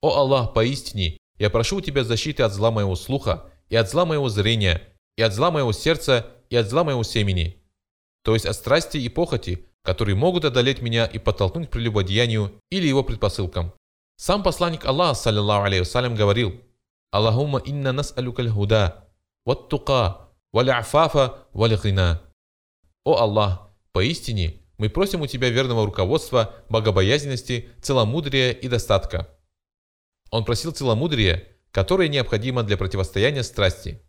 [0.00, 4.04] О Аллах, поистине, я прошу у Тебя защиты от зла моего слуха, и от зла
[4.04, 4.82] моего зрения,
[5.16, 7.62] и от зла моего сердца, и от зла моего семени.
[8.22, 12.86] То есть от страсти и похоти, которые могут одолеть меня и подтолкнуть к прелюбодеянию или
[12.86, 13.72] его предпосылкам.
[14.16, 16.60] Сам посланник Аллаха, саллиллаху алейхи вассалям, говорил,
[17.10, 19.08] «Аллахумма инна нас алюкаль худа,
[19.44, 21.78] ват тука, валя афафа, валя
[23.04, 29.28] О Аллах, поистине, мы просим у Тебя верного руководства, богобоязненности, целомудрия и достатка.
[30.30, 34.00] Он просил целомудрия, которое необходимо для противостояния страсти.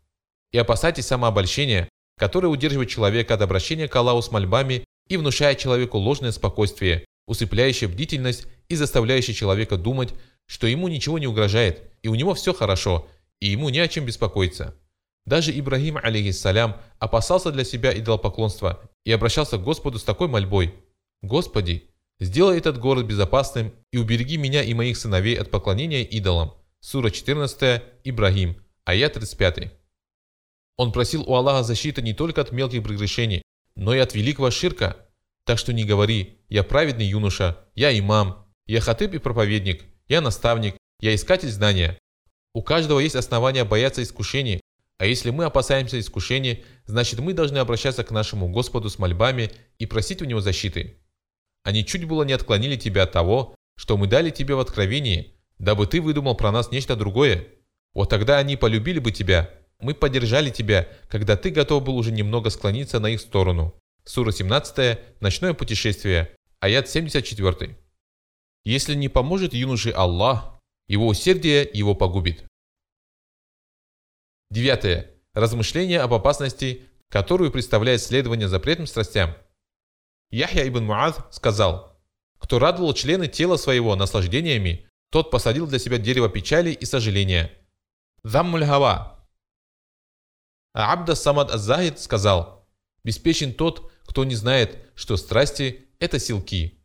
[0.52, 5.98] И опасайтесь самообольщения, которое удерживает человека от обращения к Аллаху с мольбами и внушает человеку
[5.98, 10.14] ложное спокойствие, усыпляющее бдительность и заставляющее человека думать,
[10.46, 13.08] что ему ничего не угрожает, и у него все хорошо,
[13.40, 14.76] и ему не о чем беспокоиться.
[15.26, 20.76] Даже Ибрагим, алейхиссалям, опасался для себя идолопоклонства и обращался к Господу с такой мольбой.
[21.22, 21.90] «Господи,
[22.20, 26.54] сделай этот город безопасным и убереги меня и моих сыновей от поклонения идолам».
[26.82, 29.72] Сура 14, Ибрагим, аят 35.
[30.76, 33.42] Он просил у Аллаха защиты не только от мелких прегрешений,
[33.76, 34.98] но и от великого ширка.
[35.46, 40.76] Так что не говори «я праведный юноша», «я имам», «я хатыб и проповедник», «я наставник»,
[41.00, 41.98] «я искатель знания».
[42.54, 44.62] У каждого есть основания бояться искушений,
[44.98, 49.86] а если мы опасаемся искушений, значит мы должны обращаться к нашему Господу с мольбами и
[49.86, 51.00] просить у Него защиты.
[51.64, 55.88] Они чуть было не отклонили тебя от того, что мы дали тебе в откровении, дабы
[55.88, 57.48] ты выдумал про нас нечто другое.
[57.94, 59.50] Вот тогда они полюбили бы тебя.
[59.84, 63.76] Мы поддержали тебя, когда ты готов был уже немного склониться на их сторону.
[64.06, 64.98] Сура 17.
[65.20, 66.34] Ночное путешествие.
[66.62, 67.78] Аят 74.
[68.64, 70.58] Если не поможет юноше Аллах,
[70.88, 72.46] его усердие его погубит.
[74.50, 75.12] Девятое.
[75.34, 79.36] Размышления об опасности, которую представляет следование запретным страстям.
[80.32, 82.00] Яхья ибн Муад сказал,
[82.38, 87.52] «Кто радовал члены тела своего наслаждениями, тот посадил для себя дерево печали и сожаления».
[88.24, 89.14] Заммуль Хава.
[90.74, 92.68] А Абда Самад Азахид сказал,
[93.04, 96.80] «Беспечен тот, кто не знает, что страсти– это силки».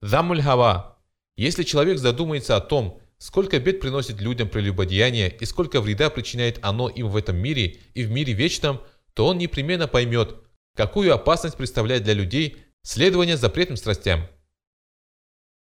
[0.00, 0.98] Заммуль Хава.
[1.36, 6.90] Если человек задумается о том, Сколько бед приносит людям прелюбодеяние и сколько вреда причиняет оно
[6.90, 8.82] им в этом мире и в мире вечном,
[9.14, 10.36] то он непременно поймет,
[10.76, 14.26] какую опасность представляет для людей следование запретным страстям.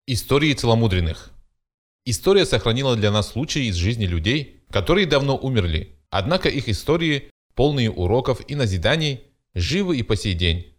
[0.07, 1.31] Истории целомудренных
[2.05, 7.29] История сохранила для нас случаи из жизни людей, которые давно умерли, однако их истории
[7.59, 9.19] полные уроков и назиданий,
[9.53, 10.77] живы и по сей день.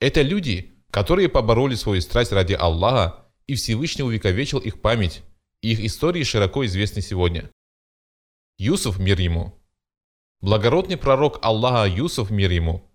[0.00, 5.22] Это люди, которые побороли свою страсть ради Аллаха, и Всевышний увековечил их память,
[5.62, 7.48] и их истории широко известны сегодня.
[8.58, 9.54] Юсуф, мир ему.
[10.40, 12.90] Благородный пророк Аллаха Юсуф, мир ему,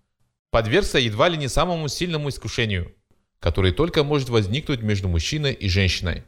[0.50, 2.94] подвергся едва ли не самому сильному искушению,
[3.38, 6.24] которое только может возникнуть между мужчиной и женщиной.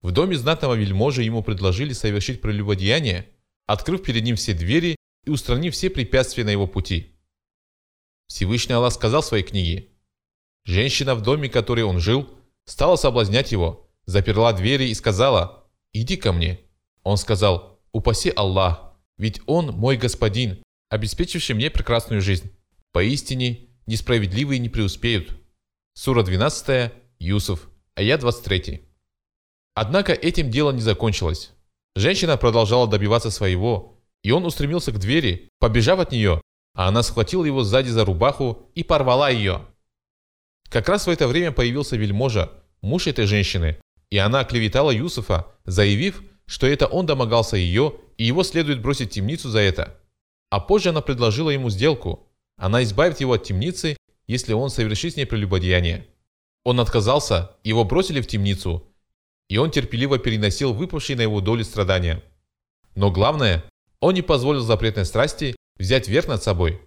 [0.00, 3.28] В доме знатного вельможи ему предложили совершить прелюбодеяние,
[3.66, 4.96] открыв перед ним все двери
[5.28, 7.14] и устранив все препятствия на его пути.
[8.28, 9.88] Всевышний Аллах сказал в своей книге,
[10.64, 12.30] «Женщина в доме, в которой он жил,
[12.64, 16.60] стала соблазнять его, заперла двери и сказала, «Иди ко мне».
[17.02, 22.50] Он сказал, «Упаси Аллах, ведь Он мой господин, обеспечивший мне прекрасную жизнь.
[22.92, 25.38] Поистине, несправедливые не преуспеют».
[25.92, 28.80] Сура 12, Юсуф, аят 23.
[29.74, 31.52] Однако этим дело не закончилось.
[31.96, 33.97] Женщина продолжала добиваться своего,
[34.28, 36.42] и он устремился к двери, побежав от нее,
[36.74, 39.64] а она схватила его сзади за рубаху и порвала ее.
[40.68, 42.52] Как раз в это время появился вельможа,
[42.82, 43.78] муж этой женщины,
[44.10, 49.14] и она оклеветала Юсуфа, заявив, что это он домогался ее, и его следует бросить в
[49.14, 49.98] темницу за это.
[50.50, 52.28] А позже она предложила ему сделку.
[52.58, 56.06] Она избавит его от темницы, если он совершит с ней прелюбодеяние.
[56.64, 58.86] Он отказался, его бросили в темницу,
[59.48, 62.22] и он терпеливо переносил выпавшие на его долю страдания.
[62.94, 63.64] Но главное,
[64.00, 66.80] он не позволил запретной страсти взять верх над собой.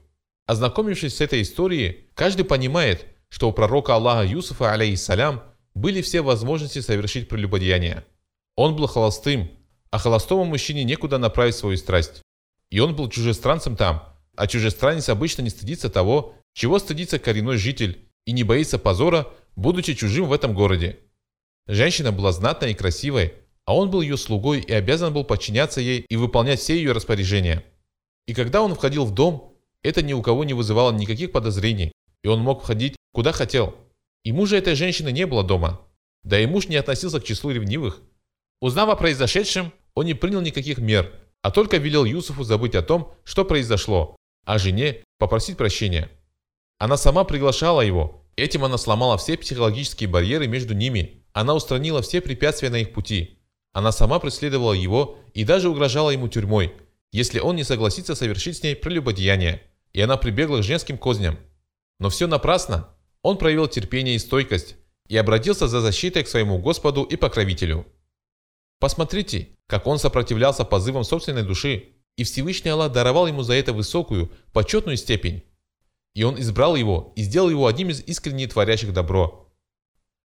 [0.46, 5.44] Ознакомившись с этой историей, каждый понимает, что у пророка Аллаха Юсуфа, алейхиссалям,
[5.74, 8.06] были все возможности совершить прелюбодеяние.
[8.56, 9.50] Он был холостым,
[9.90, 12.22] а холостому мужчине некуда направить свою страсть.
[12.70, 14.04] И он был чужестранцем там,
[14.36, 19.94] а чужестранец обычно не стыдится того, чего стыдится коренной житель, и не боится позора, будучи
[19.94, 21.00] чужим в этом городе.
[21.68, 23.34] Женщина была знатной и красивой,
[23.66, 27.64] а он был ее слугой и обязан был подчиняться ей и выполнять все ее распоряжения.
[28.28, 31.92] И когда он входил в дом, это ни у кого не вызывало никаких подозрений,
[32.24, 33.76] и он мог входить куда хотел.
[34.24, 35.82] И мужа этой женщины не было дома.
[36.24, 38.02] Да и муж не относился к числу ревнивых.
[38.62, 43.12] Узнав о произошедшем, он не принял никаких мер, а только велел Юсуфу забыть о том,
[43.24, 46.10] что произошло, а жене попросить прощения.
[46.78, 52.22] Она сама приглашала его, этим она сломала все психологические барьеры между ними, она устранила все
[52.22, 53.41] препятствия на их пути.
[53.74, 56.74] Она сама преследовала его и даже угрожала ему тюрьмой,
[57.12, 59.62] если он не согласится совершить с ней прелюбодеяние,
[59.94, 61.38] и она прибегла к женским козням.
[62.00, 62.90] Но все напрасно.
[63.22, 64.76] Он проявил терпение и стойкость
[65.08, 67.86] и обратился за защитой к своему Господу и покровителю.
[68.80, 74.32] Посмотрите, как он сопротивлялся позывам собственной души, и Всевышний Аллах даровал ему за это высокую,
[74.54, 75.44] почетную степень.
[76.14, 79.54] И он избрал его и сделал его одним из искренне творящих добро.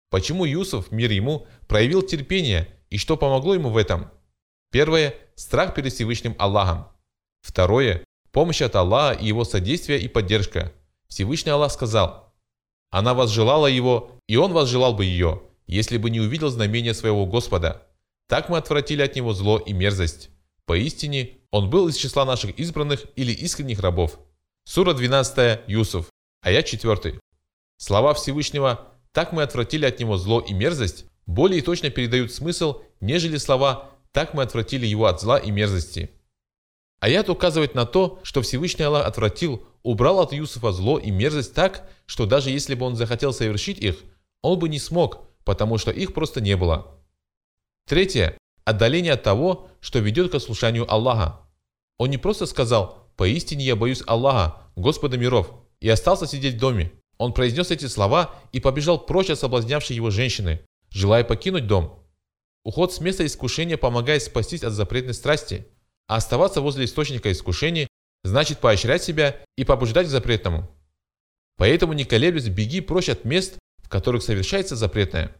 [0.09, 4.11] Почему Юсуф, мир ему, проявил терпение и что помогло ему в этом?
[4.71, 6.89] Первое– страх перед Всевышним Аллахом.
[7.41, 10.71] Второе– помощь от Аллаха и его содействие и поддержка.
[11.07, 12.31] Всевышний Аллах сказал,
[12.91, 17.81] «Она возжелала его, и он возжелал бы ее, если бы не увидел знамения своего Господа.
[18.27, 20.29] Так мы отвратили от него зло и мерзость.
[20.67, 24.19] Поистине, он был из числа наших избранных или искренних рабов».
[24.65, 26.11] Сура 12, Юсуф,
[26.43, 27.19] аят 4.
[27.77, 33.37] Слова Всевышнего «так мы отвратили от него зло и мерзость» более точно передают смысл, нежели
[33.37, 36.11] слова «так мы отвратили его от зла и мерзости».
[36.99, 41.89] Аят указывает на то, что Всевышний Аллах отвратил, убрал от Юсуфа зло и мерзость так,
[42.05, 43.97] что даже если бы он захотел совершить их,
[44.41, 46.97] он бы не смог, потому что их просто не было.
[47.87, 48.37] Третье.
[48.63, 51.41] Отдаление от того, что ведет к ослушанию Аллаха.
[51.97, 55.51] Он не просто сказал «Поистине я боюсь Аллаха, Господа миров»,
[55.81, 56.93] и остался сидеть в доме.
[57.17, 60.61] Он произнес эти слова и побежал прочь от соблазнявшей его женщины,
[60.93, 62.05] желая покинуть дом.
[62.63, 65.67] Уход с места искушения помогает спастись от запретной страсти,
[66.07, 67.87] а оставаться возле источника искушений
[68.23, 70.69] значит поощрять себя и побуждать к запретному.
[71.57, 75.35] Поэтому не колеблясь, беги прочь от мест, в которых совершается запретное.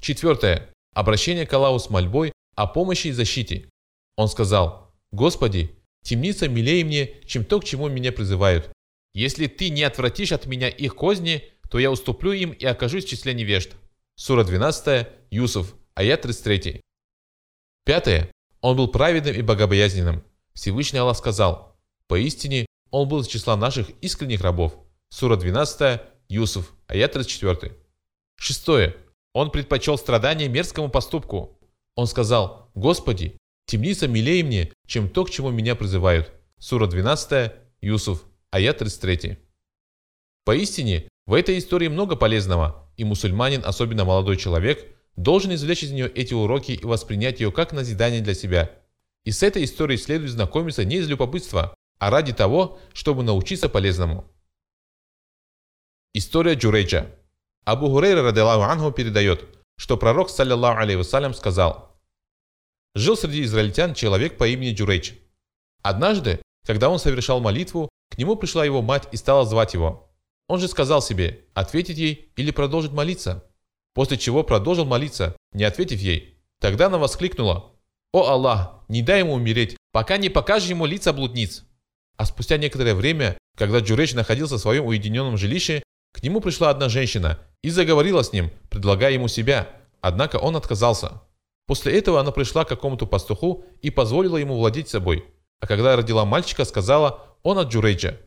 [0.00, 0.70] Четвертое.
[0.94, 3.68] Обращение к Аллаху с мольбой о помощи и защите.
[4.16, 8.70] Он сказал, «Господи, темница милее мне, чем то, к чему меня призывают.
[9.14, 13.08] Если ты не отвратишь от меня их козни, то я уступлю им и окажусь в
[13.08, 13.72] числе невежд».
[14.14, 16.80] Сура 12, Юсуф, аят 33.
[17.84, 18.30] Пятое.
[18.60, 20.22] Он был праведным и богобоязненным.
[20.54, 24.74] Всевышний Аллах сказал, «Поистине, он был из числа наших искренних рабов».
[25.08, 27.76] Сура 12, Юсуф, аят 34.
[28.36, 28.96] Шестое.
[29.32, 31.58] Он предпочел страдания мерзкому поступку.
[31.96, 36.32] Он сказал, «Господи, темница милее мне, чем то, к чему меня призывают».
[36.58, 39.38] Сура 12, Юсуф, аят 33.
[40.44, 44.86] Поистине, в этой истории много полезного, и мусульманин, особенно молодой человек,
[45.16, 48.70] должен извлечь из нее эти уроки и воспринять ее как назидание для себя.
[49.24, 54.24] И с этой историей следует знакомиться не из любопытства, а ради того, чтобы научиться полезному.
[56.14, 57.06] История Джурейджа.
[57.64, 59.44] Абу Хурейра радилаху анху передает,
[59.78, 61.96] что пророк, саллаллаху алейхи сказал,
[62.94, 65.12] «Жил среди израильтян человек по имени Джурейдж.
[65.82, 70.11] Однажды, когда он совершал молитву, к нему пришла его мать и стала звать его.
[70.52, 73.42] Он же сказал себе, ответить ей или продолжить молиться.
[73.94, 76.36] После чего продолжил молиться, не ответив ей.
[76.60, 77.72] Тогда она воскликнула,
[78.12, 81.64] «О Аллах, не дай ему умереть, пока не покажешь ему лица блудниц».
[82.18, 85.82] А спустя некоторое время, когда Джурейдж находился в своем уединенном жилище,
[86.12, 89.70] к нему пришла одна женщина и заговорила с ним, предлагая ему себя,
[90.02, 91.22] однако он отказался.
[91.66, 95.24] После этого она пришла к какому-то пастуху и позволила ему владеть собой.
[95.60, 98.18] А когда родила мальчика, сказала, он от Джурейджа.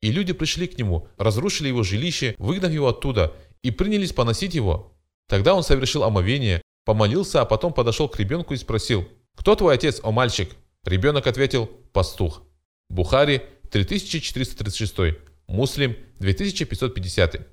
[0.00, 4.94] И люди пришли к нему, разрушили его жилище, выгнав его оттуда, и принялись поносить его.
[5.28, 10.00] Тогда он совершил омовение, помолился, а потом подошел к ребенку и спросил, «Кто твой отец,
[10.02, 10.50] о мальчик?»
[10.84, 12.42] Ребенок ответил, «Пастух».
[12.88, 17.46] Бухари, 3436, Муслим, 2550.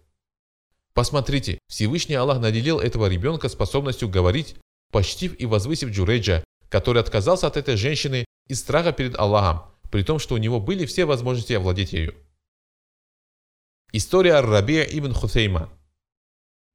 [0.93, 4.55] Посмотрите, Всевышний Аллах наделил этого ребенка способностью говорить,
[4.91, 10.19] почтив и возвысив Джурейджа, который отказался от этой женщины из страха перед Аллахом, при том,
[10.19, 12.15] что у него были все возможности овладеть ею.
[13.97, 15.69] История Рабия ибн Хусейма.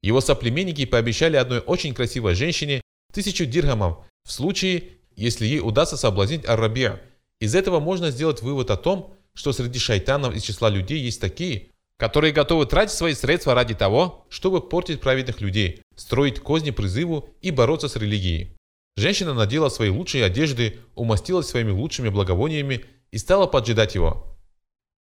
[0.02, 2.80] Его соплеменники пообещали одной очень красивой женщине
[3.12, 6.98] тысячу дирхамов в случае, если ей удастся соблазнить Ар-Рабия.
[7.38, 11.68] Из этого можно сделать вывод о том, что среди шайтанов из числа людей есть такие,
[11.98, 17.50] которые готовы тратить свои средства ради того, чтобы портить праведных людей, строить козни призыву и
[17.50, 18.56] бороться с религией.
[18.96, 24.38] Женщина надела свои лучшие одежды, умастилась своими лучшими благовониями и стала поджидать его.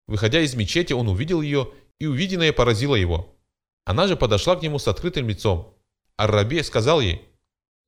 [0.08, 1.70] Выходя из мечети, он увидел ее,
[2.00, 3.36] и увиденное поразило его.
[3.84, 5.76] Она же подошла к нему с открытым лицом.
[6.16, 7.22] Ар-Раби сказал ей,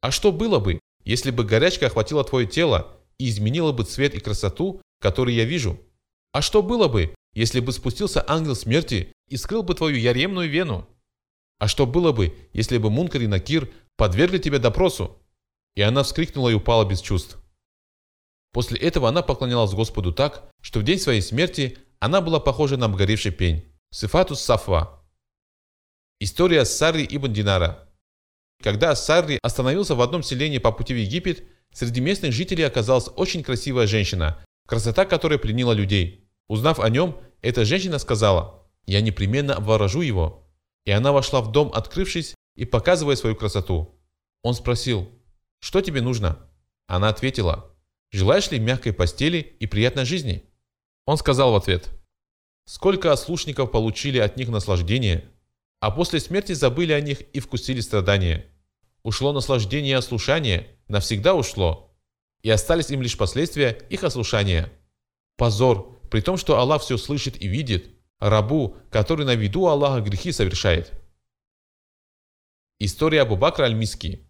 [0.00, 4.20] «А что было бы, если бы горячка охватила твое тело и изменила бы цвет и
[4.20, 5.80] красоту, которые я вижу?
[6.32, 10.88] А что было бы, если бы спустился ангел смерти и скрыл бы твою яремную вену?
[11.58, 15.18] А что было бы, если бы Мункар и Накир подвергли тебя допросу?»
[15.74, 17.38] И она вскрикнула и упала без чувств.
[18.52, 22.86] После этого она поклонялась Господу так, что в день своей смерти она была похожа на
[22.86, 23.71] обгоревший пень.
[23.94, 25.04] Сифатус Сафва.
[26.18, 27.90] История Сарри ибн Динара.
[28.62, 33.42] Когда Сарри остановился в одном селении по пути в Египет, среди местных жителей оказалась очень
[33.42, 36.26] красивая женщина, красота которой пленила людей.
[36.48, 40.50] Узнав о нем, эта женщина сказала, «Я непременно обворожу его».
[40.86, 44.00] И она вошла в дом, открывшись и показывая свою красоту.
[44.42, 45.10] Он спросил,
[45.60, 46.38] «Что тебе нужно?»
[46.86, 47.70] Она ответила,
[48.10, 50.44] «Желаешь ли мягкой постели и приятной жизни?»
[51.04, 51.90] Он сказал в ответ,
[52.72, 55.30] «Сколько ослушников получили от них наслаждение,
[55.80, 58.46] а после смерти забыли о них и вкусили страдания.
[59.02, 61.94] Ушло наслаждение и ослушание, навсегда ушло,
[62.40, 64.72] и остались им лишь последствия их ослушания.
[65.36, 70.32] Позор, при том, что Аллах все слышит и видит, рабу, который на виду Аллаха грехи
[70.32, 70.92] совершает.
[72.78, 74.26] История Абу Бакра Аль-Миски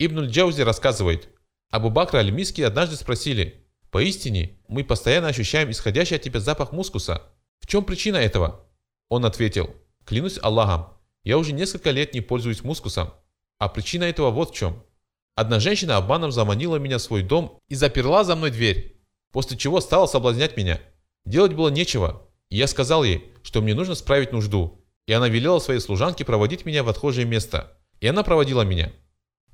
[0.00, 1.28] Ибн Джаузи рассказывает,
[1.70, 7.22] Абу Бакра Аль-Миски однажды спросили, «Поистине, мы постоянно ощущаем исходящий от тебя запах мускуса.
[7.60, 8.66] В чем причина этого?»
[9.08, 9.74] Он ответил,
[10.04, 10.88] Клянусь Аллахом,
[11.24, 13.12] я уже несколько лет не пользуюсь мускусом.
[13.58, 14.82] А причина этого вот в чем.
[15.36, 19.00] Одна женщина обманом заманила меня в свой дом и заперла за мной дверь,
[19.32, 20.80] после чего стала соблазнять меня.
[21.24, 25.58] Делать было нечего, и я сказал ей, что мне нужно справить нужду, и она велела
[25.58, 27.76] своей служанке проводить меня в отхожее место.
[28.00, 28.92] И она проводила меня.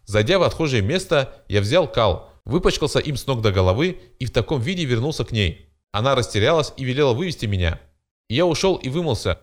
[0.04, 4.30] Зайдя в отхожее место, я взял кал, выпачкался им с ног до головы и в
[4.30, 5.68] таком виде вернулся к ней.
[5.92, 7.80] Она растерялась и велела вывести меня.
[8.28, 9.40] И я ушел и вымылся,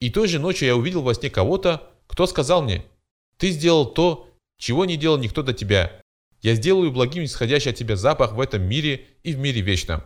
[0.00, 2.84] и той же ночью я увидел во сне кого-то, кто сказал мне,
[3.38, 6.00] «Ты сделал то, чего не делал никто до тебя.
[6.42, 10.02] Я сделаю благим исходящий от тебя запах в этом мире и в мире вечном».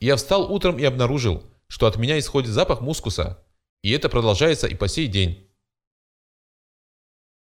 [0.00, 3.44] И я встал утром и обнаружил, что от меня исходит запах мускуса,
[3.82, 5.48] и это продолжается и по сей день.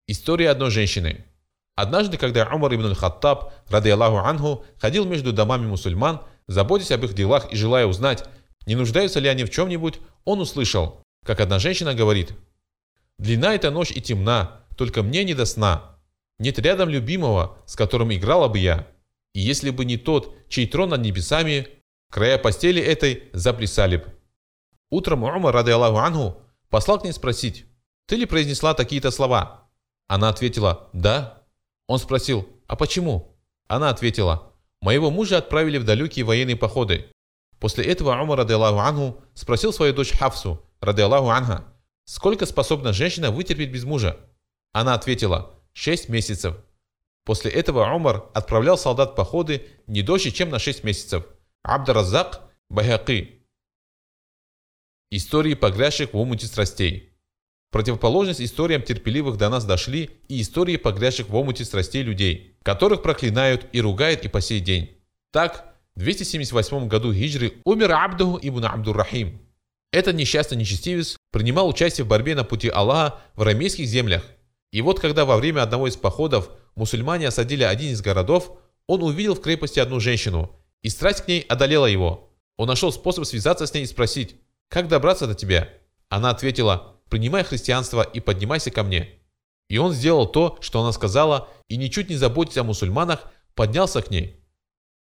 [0.07, 1.25] История одной женщины.
[1.77, 7.13] Однажды, когда Умар ибн аль-Хаттаб, ради Аллаху анху, ходил между домами мусульман, заботясь об их
[7.13, 8.23] делах и желая узнать,
[8.65, 12.31] не нуждаются ли они в чем-нибудь, он услышал, как одна женщина говорит,
[13.19, 15.99] «Длина эта ночь и темна, только мне не до сна.
[16.39, 18.87] Нет рядом любимого, с которым играла бы я.
[19.35, 21.67] И если бы не тот, чей трон над небесами,
[22.09, 24.15] края постели этой заплясали бы».
[24.89, 27.65] Утром Умар, рады Аллаху Ангу, послал к ней спросить,
[28.07, 29.69] «Ты ли произнесла такие-то слова?»
[30.07, 31.36] Она ответила, «Да».
[31.87, 33.35] Он спросил, «А почему?»
[33.67, 37.07] Она ответила, «Моего мужа отправили в далекие военные походы.
[37.59, 41.65] После этого Умар, рады Аллаху Ангу, спросил свою дочь Хафсу, ради Аллаху Анха,
[42.05, 44.19] сколько способна женщина вытерпеть без мужа?
[44.73, 46.55] Она ответила, шесть месяцев.
[47.25, 51.25] После этого Умар отправлял солдат в походы не дольше, чем на шесть месяцев.
[51.63, 53.41] Абдаразак Байхакы.
[55.09, 57.06] Истории погрязших в омуте страстей.
[57.77, 63.67] Противоположность историям терпеливых до нас дошли и истории погрязших в омуте страстей людей, которых проклинают
[63.71, 64.97] и ругают и по сей день.
[65.31, 69.39] Так, в 278 году хиджры умер Абдуху ибн Абдуррахим.
[69.91, 74.23] Этот несчастный нечестивец принимал участие в борьбе на пути Аллаха в рамейских землях.
[74.71, 78.57] И вот когда во время одного из походов мусульмане осадили один из городов,
[78.87, 80.51] он увидел в крепости одну женщину,
[80.81, 82.31] и страсть к ней одолела его.
[82.55, 85.69] Он нашел способ связаться с ней и спросить, «Как добраться до тебя?»
[86.09, 89.09] Она ответила, «Принимай христианство и поднимайся ко мне».
[89.69, 94.11] И он сделал то, что она сказала, и ничуть не заботясь о мусульманах, поднялся к
[94.11, 94.43] ней.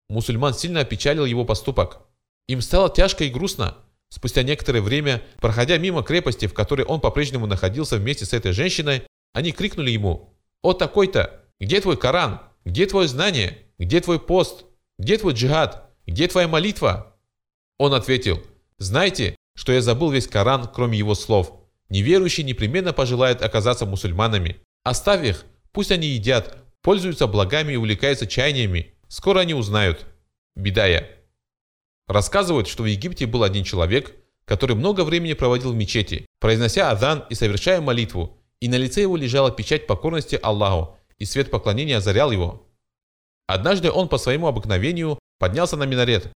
[0.10, 2.02] Мусульман сильно опечалил его поступок.
[2.48, 3.78] Им стало тяжко и грустно.
[4.10, 9.04] Спустя некоторое время, проходя мимо крепости, в которой он по-прежнему находился вместе с этой женщиной,
[9.34, 11.46] они крикнули ему, «О такой-то!
[11.62, 12.42] Где твой Коран?
[12.66, 13.58] Где твое знание?
[13.78, 14.66] Где твой пост?
[15.00, 15.90] Где твой джихад?
[16.06, 17.16] Где твоя молитва?»
[17.78, 18.44] Он ответил,
[18.78, 21.61] «Знайте, что я забыл весь Коран, кроме его слов.
[21.92, 24.62] Неверующие непременно пожелают оказаться мусульманами.
[24.84, 28.94] Оставь их, пусть они едят, пользуются благами и увлекаются чаяниями.
[29.10, 30.06] Скоро они узнают».
[30.56, 31.10] Бедая.
[32.08, 34.16] Рассказывают, что в Египте был один человек,
[34.46, 39.18] который много времени проводил в мечети, произнося адан и совершая молитву, и на лице его
[39.18, 42.70] лежала печать покорности Аллаху, и свет поклонения озарял его.
[43.48, 46.32] Однажды он по своему обыкновению поднялся на минарет,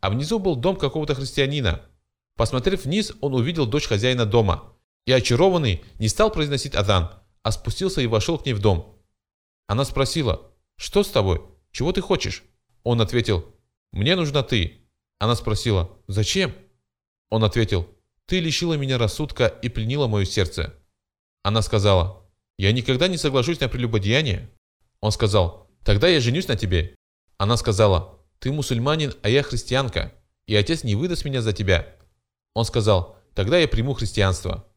[0.00, 1.82] а внизу был дом какого-то христианина.
[2.36, 4.76] Посмотрев вниз, он увидел дочь хозяина дома,
[5.06, 7.10] и очарованный не стал произносить адан,
[7.42, 8.98] а спустился и вошел к ней в дом.
[9.66, 11.42] Она спросила, «Что с тобой?
[11.72, 12.42] Чего ты хочешь?»
[12.82, 13.44] Он ответил,
[13.92, 14.88] «Мне нужна ты».
[15.18, 16.54] Она спросила, «Зачем?»
[17.28, 17.88] Он ответил,
[18.26, 20.74] «Ты лишила меня рассудка и пленила мое сердце».
[21.42, 22.28] Она сказала,
[22.58, 24.50] «Я никогда не соглашусь на прелюбодеяние».
[25.00, 26.94] Он сказал, «Тогда я женюсь на тебе».
[27.38, 30.14] Она сказала, «Ты мусульманин, а я христианка,
[30.46, 31.96] и отец не выдаст меня за тебя».
[32.54, 34.69] Он сказал, «Тогда я приму христианство».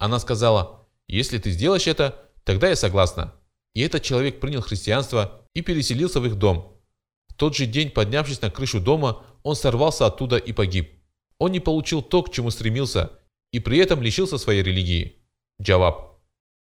[0.00, 3.34] Она сказала, «Если ты сделаешь это, тогда я согласна».
[3.74, 6.80] И этот человек принял христианство и переселился в их дом.
[7.28, 10.90] В тот же день, поднявшись на крышу дома, он сорвался оттуда и погиб.
[11.38, 13.12] Он не получил то, к чему стремился,
[13.52, 15.18] и при этом лишился своей религии.
[15.60, 16.18] Джаваб.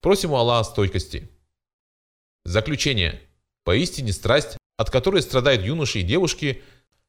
[0.00, 1.28] Просим у Аллаха стойкости.
[2.44, 3.20] Заключение.
[3.64, 6.62] Поистине страсть, от которой страдают юноши и девушки,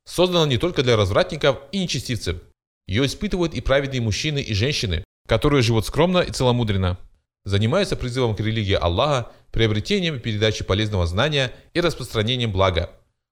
[0.03, 2.41] создана не только для развратников и нечестивцев.
[2.87, 6.97] Ее испытывают и праведные мужчины и женщины, которые живут скромно и целомудренно,
[7.45, 12.89] занимаются призывом к религии Аллаха, приобретением и передачей полезного знания и распространением блага.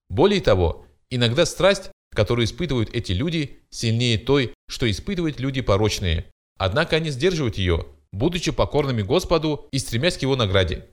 [0.09, 6.25] Более того, иногда страсть которую испытывают эти люди, сильнее той, что испытывают люди порочные.
[6.57, 10.87] Однако они сдерживают ее, будучи покорными Господу и стремясь к его награде.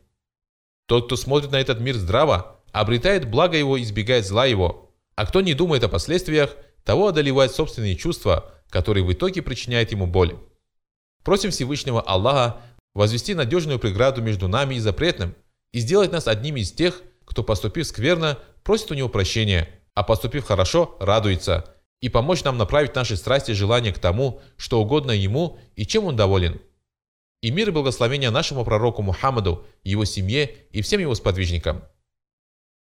[0.86, 4.90] Тот, кто смотрит на этот мир здраво, обретает благо его и избегает зла его.
[5.14, 10.07] А кто не думает о последствиях, того одолевают собственные чувства, которые в итоге причиняют ему
[10.07, 10.36] боль.
[11.25, 12.61] Просим Всевышнего Аллаха
[12.95, 15.35] возвести надежную преграду между нами и запретным
[15.73, 20.45] и сделать нас одними из тех, кто, поступив скверно, просит у него прощения– а поступив
[20.45, 21.66] хорошо, радуется,
[22.01, 26.05] и помочь нам направить наши страсти и желания к тому, что угодно Ему и чем
[26.05, 26.61] Он доволен.
[27.43, 31.85] И мир и благословение нашему пророку Мухаммаду, его семье и всем его сподвижникам.